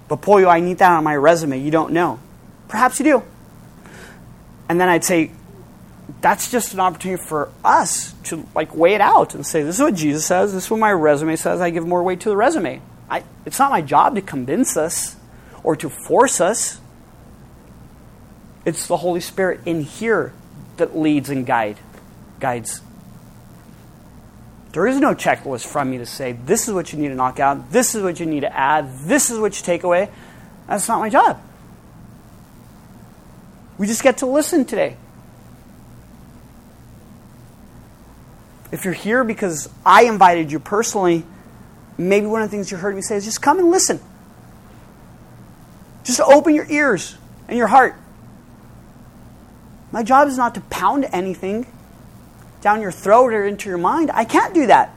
But 0.07 0.23
boy, 0.23 0.47
I 0.47 0.61
need 0.61 0.79
that 0.79 0.93
on 0.93 1.03
my 1.03 1.17
resume. 1.17 1.59
You 1.59 1.73
don't 1.73 1.91
know. 1.91 2.21
Perhaps 2.69 2.99
you 2.99 3.05
do. 3.05 3.23
And 4.69 4.81
then 4.81 4.89
I'd 4.89 5.05
say, 5.05 5.31
that's 6.21 6.51
just 6.51 6.75
an 6.75 6.81
opportunity 6.81 7.23
for 7.23 7.51
us 7.65 8.13
to 8.25 8.47
like 8.55 8.75
weigh 8.75 8.95
it 8.95 9.01
out 9.01 9.35
and 9.35 9.47
say, 9.47 9.63
this 9.63 9.77
is 9.77 9.83
what 9.83 9.95
Jesus 9.95 10.27
says, 10.27 10.53
this 10.53 10.65
is 10.65 10.71
what 10.71 10.81
my 10.81 10.93
resume 10.93 11.37
says, 11.37 11.61
I 11.61 11.71
give 11.71 11.87
more 11.87 12.03
weight 12.03 12.21
to 12.21 12.29
the 12.29 12.37
resume. 12.37 12.81
I, 13.09 13.25
it's 13.45 13.59
not 13.59 13.71
my 13.71 13.83
job 13.83 14.15
to 14.17 14.23
convince 14.23 14.77
us 14.77 15.17
or 15.63 15.77
to 15.77 15.89
force 15.89 16.41
us. 16.41 16.81
It's 18.65 18.87
the 18.87 18.97
Holy 18.97 19.21
Spirit 19.21 19.61
in 19.67 19.83
here 19.83 20.33
that 20.77 20.97
leads 20.97 21.31
and 21.31 21.47
guide, 21.47 21.79
guides. 22.41 22.81
There 24.73 24.87
is 24.87 24.99
no 24.99 25.15
checklist 25.15 25.67
from 25.67 25.91
me 25.91 25.99
to 25.99 26.07
say, 26.07 26.33
this 26.33 26.69
is 26.69 26.75
what 26.75 26.93
you 26.93 26.99
need 26.99 27.09
to 27.09 27.15
knock 27.15 27.41
out, 27.41 27.71
this 27.71 27.95
is 27.95 28.03
what 28.03 28.21
you 28.21 28.27
need 28.27 28.41
to 28.41 28.55
add, 28.55 28.99
this 29.01 29.31
is 29.31 29.39
what 29.39 29.57
you 29.57 29.65
take 29.65 29.85
away. 29.85 30.11
That's 30.67 30.89
not 30.89 30.99
my 30.99 31.09
job. 31.09 31.41
We 33.79 33.87
just 33.87 34.03
get 34.03 34.19
to 34.19 34.27
listen 34.27 34.65
today. 34.65 34.97
If 38.73 38.85
you're 38.85 38.95
here 38.95 39.25
because 39.25 39.69
I 39.85 40.05
invited 40.05 40.51
you 40.51 40.59
personally, 40.59 41.25
maybe 41.97 42.27
one 42.27 42.43
of 42.43 42.51
the 42.51 42.57
things 42.57 42.71
you 42.71 42.77
heard 42.77 42.95
me 42.95 43.03
say 43.03 43.17
is 43.17 43.25
just 43.25 43.41
come 43.41 43.59
and 43.59 43.71
listen. 43.71 44.01
Just 46.05 46.21
open 46.21 46.55
your 46.55 46.67
ears 46.71 47.17
and 47.49 47.57
your 47.57 47.67
heart. 47.67 47.95
My 49.93 50.03
job 50.03 50.29
is 50.29 50.37
not 50.37 50.55
to 50.57 50.61
pound 50.63 51.07
anything 51.13 51.67
down 52.61 52.81
your 52.81 52.93
throat 52.93 53.33
or 53.33 53.47
into 53.47 53.69
your 53.69 53.79
mind. 53.79 54.11
I 54.13 54.25
can't 54.25 54.53
do 54.53 54.67
that. 54.67 54.95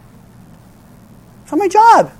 It's 1.43 1.51
not 1.51 1.59
my 1.59 1.67
job. 1.67 2.11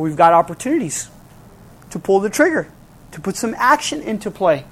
But 0.00 0.04
we've 0.04 0.16
got 0.16 0.32
opportunities 0.32 1.10
to 1.90 1.98
pull 1.98 2.20
the 2.20 2.30
trigger, 2.30 2.72
to 3.12 3.20
put 3.20 3.36
some 3.36 3.54
action 3.58 4.00
into 4.00 4.30
play. 4.30 4.64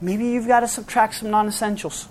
Maybe 0.00 0.28
you've 0.28 0.46
got 0.46 0.60
to 0.60 0.66
subtract 0.66 1.16
some 1.16 1.28
non 1.28 1.46
essentials. 1.46 2.08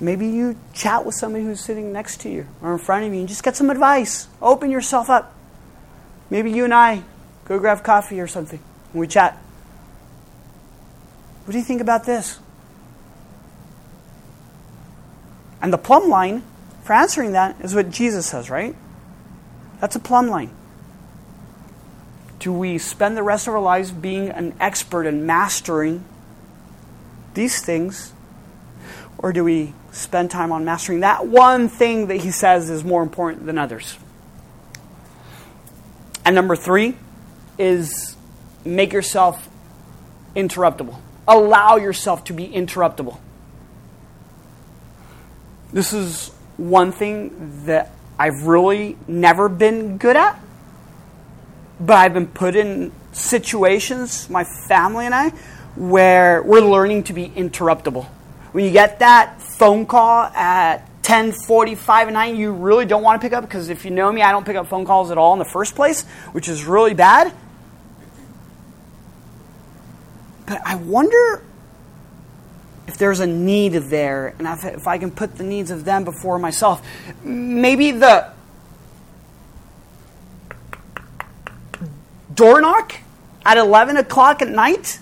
Maybe 0.00 0.26
you 0.26 0.58
chat 0.74 1.06
with 1.06 1.14
somebody 1.14 1.44
who's 1.44 1.60
sitting 1.60 1.92
next 1.92 2.22
to 2.22 2.28
you 2.28 2.48
or 2.60 2.72
in 2.72 2.80
front 2.80 3.04
of 3.04 3.14
you 3.14 3.20
and 3.20 3.28
just 3.28 3.44
get 3.44 3.54
some 3.54 3.70
advice. 3.70 4.26
Open 4.42 4.68
yourself 4.68 5.08
up. 5.08 5.32
Maybe 6.28 6.50
you 6.50 6.64
and 6.64 6.74
I 6.74 7.04
go 7.44 7.60
grab 7.60 7.84
coffee 7.84 8.18
or 8.18 8.26
something 8.26 8.58
and 8.90 9.00
we 9.00 9.06
chat. 9.06 9.36
What 11.44 11.52
do 11.52 11.58
you 11.58 11.64
think 11.64 11.80
about 11.80 12.02
this? 12.02 12.40
And 15.60 15.72
the 15.72 15.78
plumb 15.78 16.08
line 16.08 16.42
for 16.82 16.92
answering 16.92 17.32
that 17.32 17.60
is 17.60 17.74
what 17.74 17.90
Jesus 17.90 18.26
says, 18.26 18.50
right? 18.50 18.74
That's 19.80 19.96
a 19.96 20.00
plumb 20.00 20.28
line. 20.28 20.50
Do 22.38 22.52
we 22.52 22.78
spend 22.78 23.16
the 23.16 23.22
rest 23.22 23.46
of 23.46 23.54
our 23.54 23.60
lives 23.60 23.92
being 23.92 24.28
an 24.28 24.54
expert 24.58 25.06
and 25.06 25.26
mastering 25.26 26.04
these 27.34 27.60
things? 27.60 28.12
Or 29.18 29.32
do 29.32 29.44
we 29.44 29.74
spend 29.92 30.30
time 30.30 30.50
on 30.50 30.64
mastering 30.64 31.00
that 31.00 31.26
one 31.26 31.68
thing 31.68 32.08
that 32.08 32.16
he 32.16 32.32
says 32.32 32.68
is 32.68 32.82
more 32.82 33.02
important 33.02 33.46
than 33.46 33.58
others? 33.58 33.96
And 36.24 36.34
number 36.34 36.56
three 36.56 36.96
is 37.58 38.16
make 38.64 38.92
yourself 38.92 39.48
interruptible. 40.34 40.98
Allow 41.28 41.76
yourself 41.76 42.24
to 42.24 42.32
be 42.32 42.48
interruptible. 42.48 43.18
This 45.72 45.92
is 45.92 46.32
one 46.56 46.92
thing 46.92 47.64
that 47.66 47.90
I've 48.18 48.46
really 48.46 48.96
never 49.08 49.48
been 49.48 49.98
good 49.98 50.16
at, 50.16 50.38
but 51.80 51.96
I've 51.96 52.14
been 52.14 52.28
put 52.28 52.54
in 52.56 52.92
situations, 53.12 54.28
my 54.30 54.44
family 54.44 55.06
and 55.06 55.14
I, 55.14 55.30
where 55.76 56.42
we're 56.42 56.60
learning 56.60 57.04
to 57.04 57.12
be 57.12 57.28
interruptible. 57.28 58.06
When 58.52 58.64
you 58.64 58.70
get 58.70 58.98
that 58.98 59.40
phone 59.40 59.86
call 59.86 60.24
at 60.24 60.88
10:45 61.02 62.08
at 62.08 62.12
night, 62.12 62.34
you 62.34 62.52
really 62.52 62.84
don't 62.84 63.02
want 63.02 63.20
to 63.20 63.24
pick 63.24 63.32
up 63.32 63.42
because 63.42 63.68
if 63.68 63.84
you 63.84 63.90
know 63.90 64.12
me, 64.12 64.22
I 64.22 64.30
don't 64.30 64.44
pick 64.44 64.56
up 64.56 64.66
phone 64.68 64.84
calls 64.84 65.10
at 65.10 65.18
all 65.18 65.32
in 65.32 65.38
the 65.38 65.44
first 65.44 65.74
place, 65.74 66.04
which 66.32 66.48
is 66.48 66.64
really 66.64 66.94
bad. 66.94 67.32
But 70.46 70.60
I 70.64 70.76
wonder 70.76 71.42
if 72.92 72.98
there's 72.98 73.20
a 73.20 73.26
need 73.26 73.72
there, 73.72 74.34
and 74.38 74.46
if, 74.46 74.64
if 74.66 74.86
I 74.86 74.98
can 74.98 75.10
put 75.10 75.36
the 75.36 75.44
needs 75.44 75.70
of 75.70 75.86
them 75.86 76.04
before 76.04 76.38
myself. 76.38 76.86
Maybe 77.24 77.90
the 77.90 78.30
door 82.34 82.60
knock 82.60 82.92
at 83.46 83.56
11 83.56 83.96
o'clock 83.96 84.42
at 84.42 84.48
night. 84.48 84.98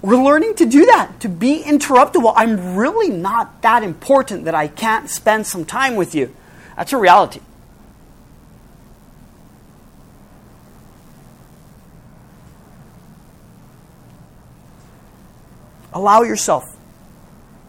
We're 0.00 0.22
learning 0.22 0.54
to 0.56 0.66
do 0.66 0.86
that, 0.86 1.20
to 1.20 1.28
be 1.28 1.62
interruptible. 1.62 2.32
I'm 2.34 2.74
really 2.74 3.10
not 3.10 3.60
that 3.60 3.82
important 3.82 4.46
that 4.46 4.54
I 4.54 4.68
can't 4.68 5.10
spend 5.10 5.46
some 5.46 5.66
time 5.66 5.94
with 5.94 6.14
you. 6.14 6.34
That's 6.76 6.94
a 6.94 6.96
reality. 6.96 7.40
Allow 15.94 16.22
yourself 16.22 16.64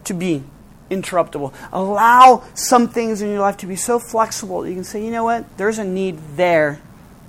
to 0.04 0.14
be 0.14 0.42
interruptible. 0.90 1.54
Allow 1.72 2.44
some 2.54 2.88
things 2.88 3.22
in 3.22 3.30
your 3.30 3.40
life 3.40 3.56
to 3.58 3.66
be 3.66 3.76
so 3.76 3.98
flexible 3.98 4.62
that 4.62 4.68
you 4.68 4.74
can 4.74 4.84
say, 4.84 5.04
you 5.04 5.10
know 5.10 5.24
what, 5.24 5.56
there's 5.56 5.78
a 5.78 5.84
need 5.84 6.18
there. 6.36 6.80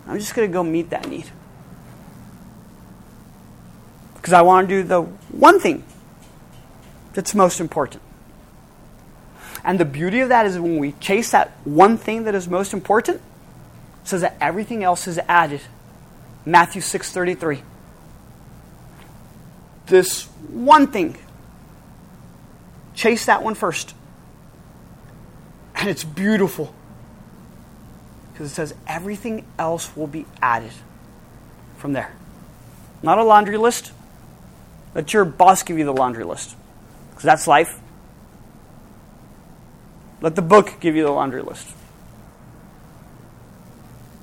I'm 0.08 0.20
just 0.20 0.36
going 0.36 0.50
to 0.50 0.54
go 0.54 0.64
meet 0.64 0.90
that 0.90 1.08
need. 1.08 1.30
Because 4.16 4.34
I 4.34 4.42
want 4.42 4.68
to 4.68 4.82
do 4.82 4.88
the 4.88 5.02
one 5.02 5.60
thing 5.60 5.84
that's 7.14 7.34
most 7.34 7.60
important. 7.60 8.02
And 9.64 9.80
the 9.80 9.86
beauty 9.86 10.22
of 10.22 10.30
that 10.30 10.46
is 10.46 10.60
when 10.60 10.78
we 10.78 10.94
chase 10.94 11.32
that 11.32 11.52
one 11.64 11.98
thing 11.98 12.24
that 12.24 12.36
is 12.36 12.48
most 12.48 12.74
important, 12.74 13.22
says 14.04 14.22
that 14.22 14.38
everything 14.40 14.84
else 14.84 15.08
is 15.08 15.20
added. 15.28 15.62
Matthew 16.46 16.82
6:33 16.82 17.62
this 19.88 20.26
one 20.50 20.88
thing. 20.88 21.18
Chase 22.94 23.26
that 23.26 23.44
one 23.44 23.56
first. 23.56 23.94
And 25.76 25.90
it's 25.90 26.04
beautiful. 26.04 26.74
Because 28.32 28.52
it 28.52 28.56
says 28.56 28.74
everything 28.88 29.46
else 29.58 29.96
will 29.96 30.08
be 30.08 30.26
added 30.42 30.72
from 31.78 31.94
there. 31.94 32.14
Not 33.02 33.18
a 33.18 33.24
laundry 33.24 33.58
list. 33.58 33.92
Let 34.96 35.14
your 35.14 35.26
boss 35.26 35.64
give 35.64 35.78
you 35.78 35.86
the 35.86 35.94
laundry 35.94 36.24
list. 36.24 36.56
Because 37.10 37.24
that's 37.24 37.48
life. 37.48 37.80
Let 40.22 40.36
the 40.36 40.42
book 40.42 40.80
give 40.80 40.96
you 40.96 41.04
the 41.04 41.12
laundry 41.12 41.42
list. 41.44 41.68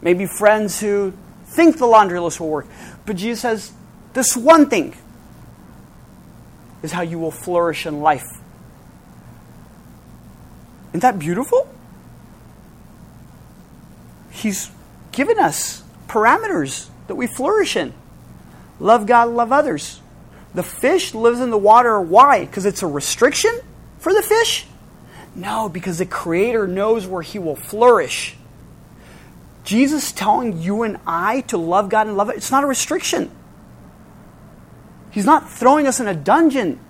Maybe 0.02 0.26
friends 0.26 0.80
who 0.80 1.12
think 1.46 1.78
the 1.78 1.86
laundry 1.86 2.18
list 2.18 2.40
will 2.40 2.50
work. 2.50 2.66
But 3.06 3.16
Jesus 3.16 3.40
says, 3.40 3.72
this 4.12 4.36
one 4.36 4.68
thing 4.68 4.96
is 6.84 6.92
how 6.92 7.00
you 7.00 7.18
will 7.18 7.30
flourish 7.30 7.86
in 7.86 8.02
life. 8.02 8.28
Isn't 10.90 11.00
that 11.00 11.18
beautiful? 11.18 11.66
He's 14.30 14.70
given 15.10 15.38
us 15.38 15.82
parameters 16.08 16.88
that 17.06 17.14
we 17.14 17.26
flourish 17.26 17.74
in. 17.74 17.94
Love 18.78 19.06
God, 19.06 19.30
love 19.30 19.50
others. 19.50 20.02
The 20.52 20.62
fish 20.62 21.14
lives 21.14 21.40
in 21.40 21.48
the 21.48 21.56
water. 21.56 21.98
Why? 21.98 22.44
Because 22.44 22.66
it's 22.66 22.82
a 22.82 22.86
restriction 22.86 23.58
for 23.98 24.12
the 24.12 24.22
fish? 24.22 24.66
No, 25.34 25.70
because 25.70 25.96
the 25.96 26.06
Creator 26.06 26.68
knows 26.68 27.06
where 27.06 27.22
He 27.22 27.38
will 27.38 27.56
flourish. 27.56 28.36
Jesus 29.64 30.12
telling 30.12 30.60
you 30.60 30.82
and 30.82 30.98
I 31.06 31.40
to 31.42 31.56
love 31.56 31.88
God 31.88 32.08
and 32.08 32.16
love 32.18 32.28
it, 32.28 32.36
it's 32.36 32.50
not 32.50 32.62
a 32.62 32.66
restriction. 32.66 33.30
He's 35.14 35.24
not 35.24 35.48
throwing 35.48 35.86
us 35.86 36.00
in 36.00 36.08
a 36.08 36.14
dungeon 36.14 36.80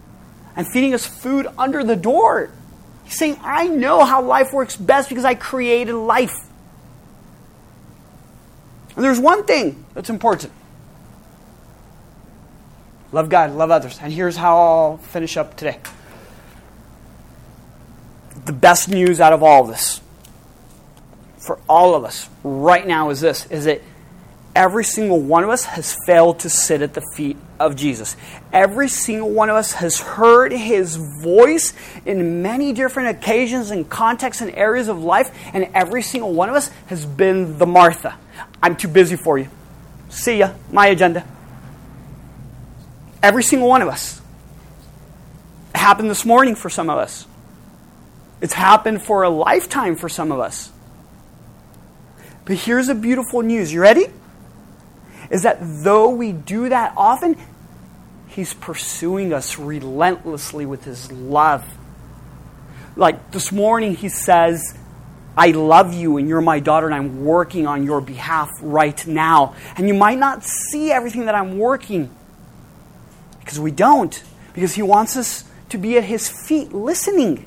and 0.56 0.66
feeding 0.66 0.94
us 0.94 1.04
food 1.04 1.46
under 1.58 1.84
the 1.84 1.94
door. 1.94 2.50
He's 3.04 3.18
saying, 3.18 3.36
I 3.42 3.66
know 3.68 4.02
how 4.02 4.22
life 4.22 4.50
works 4.50 4.76
best 4.76 5.10
because 5.10 5.26
I 5.26 5.34
created 5.34 5.94
life. 5.94 6.34
And 8.96 9.04
there's 9.04 9.20
one 9.20 9.44
thing 9.44 9.84
that's 9.92 10.08
important 10.08 10.54
love 13.12 13.28
God, 13.28 13.52
love 13.52 13.70
others. 13.70 13.98
And 14.00 14.10
here's 14.10 14.36
how 14.36 14.56
I'll 14.56 14.96
finish 14.96 15.36
up 15.36 15.54
today. 15.54 15.78
The 18.46 18.54
best 18.54 18.88
news 18.88 19.20
out 19.20 19.34
of 19.34 19.42
all 19.42 19.64
of 19.64 19.68
this 19.68 20.00
for 21.36 21.60
all 21.68 21.94
of 21.94 22.04
us 22.04 22.26
right 22.42 22.86
now 22.86 23.10
is 23.10 23.20
this 23.20 23.44
is 23.50 23.66
that 23.66 23.82
every 24.54 24.84
single 24.84 25.20
one 25.20 25.44
of 25.44 25.50
us 25.50 25.64
has 25.64 25.96
failed 26.06 26.40
to 26.40 26.50
sit 26.50 26.82
at 26.82 26.94
the 26.94 27.02
feet 27.14 27.36
of 27.58 27.76
Jesus. 27.76 28.16
Every 28.52 28.88
single 28.88 29.30
one 29.30 29.50
of 29.50 29.56
us 29.56 29.72
has 29.72 30.00
heard 30.00 30.52
his 30.52 30.96
voice 30.96 31.72
in 32.06 32.42
many 32.42 32.72
different 32.72 33.16
occasions 33.16 33.70
and 33.70 33.88
contexts 33.88 34.42
and 34.42 34.54
areas 34.54 34.88
of 34.88 35.02
life, 35.02 35.30
and 35.52 35.68
every 35.74 36.02
single 36.02 36.32
one 36.32 36.48
of 36.48 36.54
us 36.54 36.68
has 36.86 37.04
been 37.04 37.58
the 37.58 37.66
Martha. 37.66 38.16
I'm 38.62 38.76
too 38.76 38.88
busy 38.88 39.16
for 39.16 39.38
you. 39.38 39.48
See 40.08 40.38
ya, 40.38 40.52
my 40.70 40.86
agenda. 40.86 41.26
Every 43.22 43.42
single 43.42 43.68
one 43.68 43.82
of 43.82 43.88
us. 43.88 44.20
It 45.74 45.78
happened 45.78 46.10
this 46.10 46.24
morning 46.24 46.54
for 46.54 46.70
some 46.70 46.88
of 46.88 46.98
us. 46.98 47.26
It's 48.40 48.52
happened 48.52 49.02
for 49.02 49.22
a 49.22 49.30
lifetime 49.30 49.96
for 49.96 50.08
some 50.08 50.30
of 50.30 50.38
us. 50.38 50.70
But 52.44 52.56
here's 52.56 52.88
the 52.88 52.94
beautiful 52.94 53.42
news. 53.42 53.72
You 53.72 53.80
ready? 53.80 54.06
Is 55.34 55.42
that 55.42 55.58
though 55.60 56.10
we 56.10 56.30
do 56.30 56.68
that 56.68 56.94
often, 56.96 57.36
He's 58.28 58.54
pursuing 58.54 59.32
us 59.32 59.58
relentlessly 59.58 60.64
with 60.64 60.84
His 60.84 61.10
love. 61.10 61.64
Like 62.94 63.32
this 63.32 63.50
morning, 63.50 63.96
He 63.96 64.08
says, 64.08 64.78
I 65.36 65.48
love 65.50 65.92
you 65.92 66.18
and 66.18 66.28
you're 66.28 66.40
my 66.40 66.60
daughter 66.60 66.86
and 66.86 66.94
I'm 66.94 67.24
working 67.24 67.66
on 67.66 67.82
your 67.82 68.00
behalf 68.00 68.48
right 68.62 69.04
now. 69.08 69.56
And 69.76 69.88
you 69.88 69.94
might 69.94 70.18
not 70.18 70.44
see 70.44 70.92
everything 70.92 71.26
that 71.26 71.34
I'm 71.34 71.58
working 71.58 72.14
because 73.40 73.58
we 73.58 73.72
don't, 73.72 74.22
because 74.52 74.74
He 74.74 74.82
wants 74.82 75.16
us 75.16 75.42
to 75.70 75.78
be 75.78 75.98
at 75.98 76.04
His 76.04 76.28
feet 76.28 76.72
listening. 76.72 77.44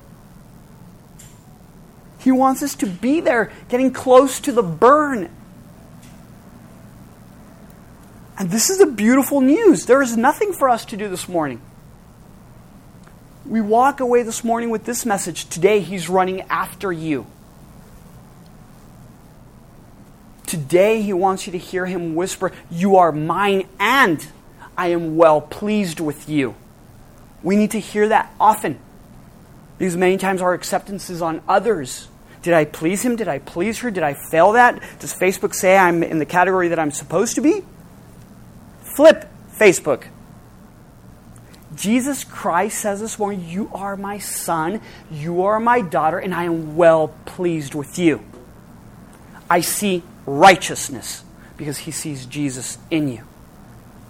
He 2.18 2.32
wants 2.32 2.62
us 2.62 2.74
to 2.74 2.86
be 2.86 3.22
there, 3.22 3.50
getting 3.70 3.94
close 3.94 4.40
to 4.40 4.52
the 4.52 4.62
burn 4.62 5.30
and 8.38 8.50
this 8.50 8.70
is 8.70 8.78
the 8.78 8.86
beautiful 8.86 9.40
news. 9.40 9.86
There 9.86 10.00
is 10.00 10.16
nothing 10.16 10.52
for 10.52 10.68
us 10.68 10.84
to 10.86 10.96
do 10.96 11.08
this 11.08 11.28
morning. 11.28 11.60
we 13.44 13.60
walk 13.60 14.00
away 14.00 14.22
this 14.22 14.44
morning 14.44 14.70
with 14.70 14.84
this 14.84 15.04
message. 15.04 15.48
Today, 15.48 15.80
He's 15.80 16.08
running 16.08 16.42
after 16.42 16.92
you. 16.92 17.26
Today, 20.46 21.02
He 21.02 21.12
wants 21.12 21.46
you 21.46 21.52
to 21.52 21.58
hear 21.58 21.86
Him 21.86 22.14
whisper, 22.14 22.52
You 22.70 22.96
are 22.96 23.10
mine, 23.10 23.66
and 23.80 24.24
I 24.76 24.88
am 24.88 25.16
well 25.16 25.40
pleased 25.40 25.98
with 25.98 26.28
you. 26.28 26.54
We 27.42 27.56
need 27.56 27.72
to 27.72 27.80
hear 27.80 28.08
that 28.08 28.32
often. 28.38 28.78
Because 29.78 29.96
many 29.96 30.16
times 30.16 30.42
our 30.42 30.54
acceptance 30.54 31.10
is 31.10 31.22
on 31.22 31.42
others. 31.48 32.08
Did 32.42 32.54
I 32.54 32.64
please 32.64 33.02
him? 33.02 33.16
Did 33.16 33.28
I 33.28 33.38
please 33.38 33.78
her? 33.80 33.90
Did 33.90 34.02
I 34.02 34.14
fail 34.30 34.52
that? 34.52 34.80
Does 35.00 35.12
Facebook 35.12 35.54
say 35.54 35.76
I'm 35.76 36.02
in 36.02 36.18
the 36.18 36.26
category 36.26 36.68
that 36.68 36.78
I'm 36.78 36.90
supposed 36.90 37.34
to 37.36 37.40
be? 37.40 37.62
Flip 38.98 39.30
Facebook. 39.56 40.06
Jesus 41.76 42.24
Christ 42.24 42.80
says 42.80 42.98
this 42.98 43.16
morning, 43.16 43.44
You 43.48 43.70
are 43.72 43.96
my 43.96 44.18
son, 44.18 44.80
you 45.08 45.42
are 45.42 45.60
my 45.60 45.82
daughter, 45.82 46.18
and 46.18 46.34
I 46.34 46.46
am 46.46 46.74
well 46.74 47.14
pleased 47.24 47.76
with 47.76 47.96
you. 47.96 48.24
I 49.48 49.60
see 49.60 50.02
righteousness 50.26 51.22
because 51.56 51.78
he 51.78 51.92
sees 51.92 52.26
Jesus 52.26 52.76
in 52.90 53.06
you. 53.06 53.22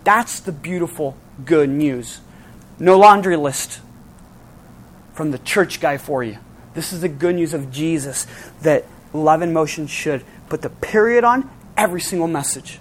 That's 0.05 0.41
the 0.41 0.53
beautiful 0.53 1.19
good 1.45 1.69
news. 1.69 2.23
No 2.79 2.99
laundry 2.99 3.37
list 3.37 3.83
from 5.13 5.33
the 5.33 5.39
church 5.39 5.83
guy 5.83 5.99
for 5.99 6.25
you. 6.25 6.39
This 6.73 6.95
is 6.95 7.03
the 7.03 7.11
good 7.11 7.35
news 7.35 7.53
of 7.53 7.71
Jesus 7.71 8.27
that 8.63 8.87
Love 9.13 9.43
in 9.43 9.53
Motion 9.53 9.87
should 9.87 10.25
put 10.49 10.63
the 10.63 10.71
period 10.71 11.25
on 11.25 11.51
every 11.77 12.01
single 12.01 12.27
message. 12.27 12.79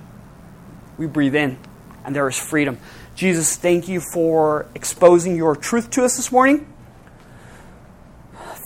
We 0.98 1.06
breathe 1.06 1.36
in, 1.36 1.60
and 2.08 2.16
there 2.16 2.28
is 2.28 2.40
freedom. 2.40 2.80
Jesus, 3.16 3.58
thank 3.58 3.88
you 3.88 4.02
for 4.14 4.66
exposing 4.74 5.36
your 5.36 5.56
truth 5.56 5.92
to 5.92 6.04
us 6.06 6.16
this 6.16 6.32
morning. 6.32 6.66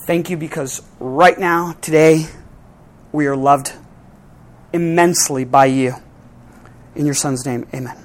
Thank 0.06 0.30
you 0.30 0.36
because 0.36 0.80
right 1.00 1.38
now, 1.38 1.74
today, 1.80 2.26
we 3.10 3.26
are 3.26 3.36
loved 3.36 3.72
immensely 4.72 5.44
by 5.44 5.66
you. 5.66 5.96
In 6.94 7.04
your 7.04 7.14
Son's 7.14 7.44
name, 7.44 7.66
amen. 7.74 8.01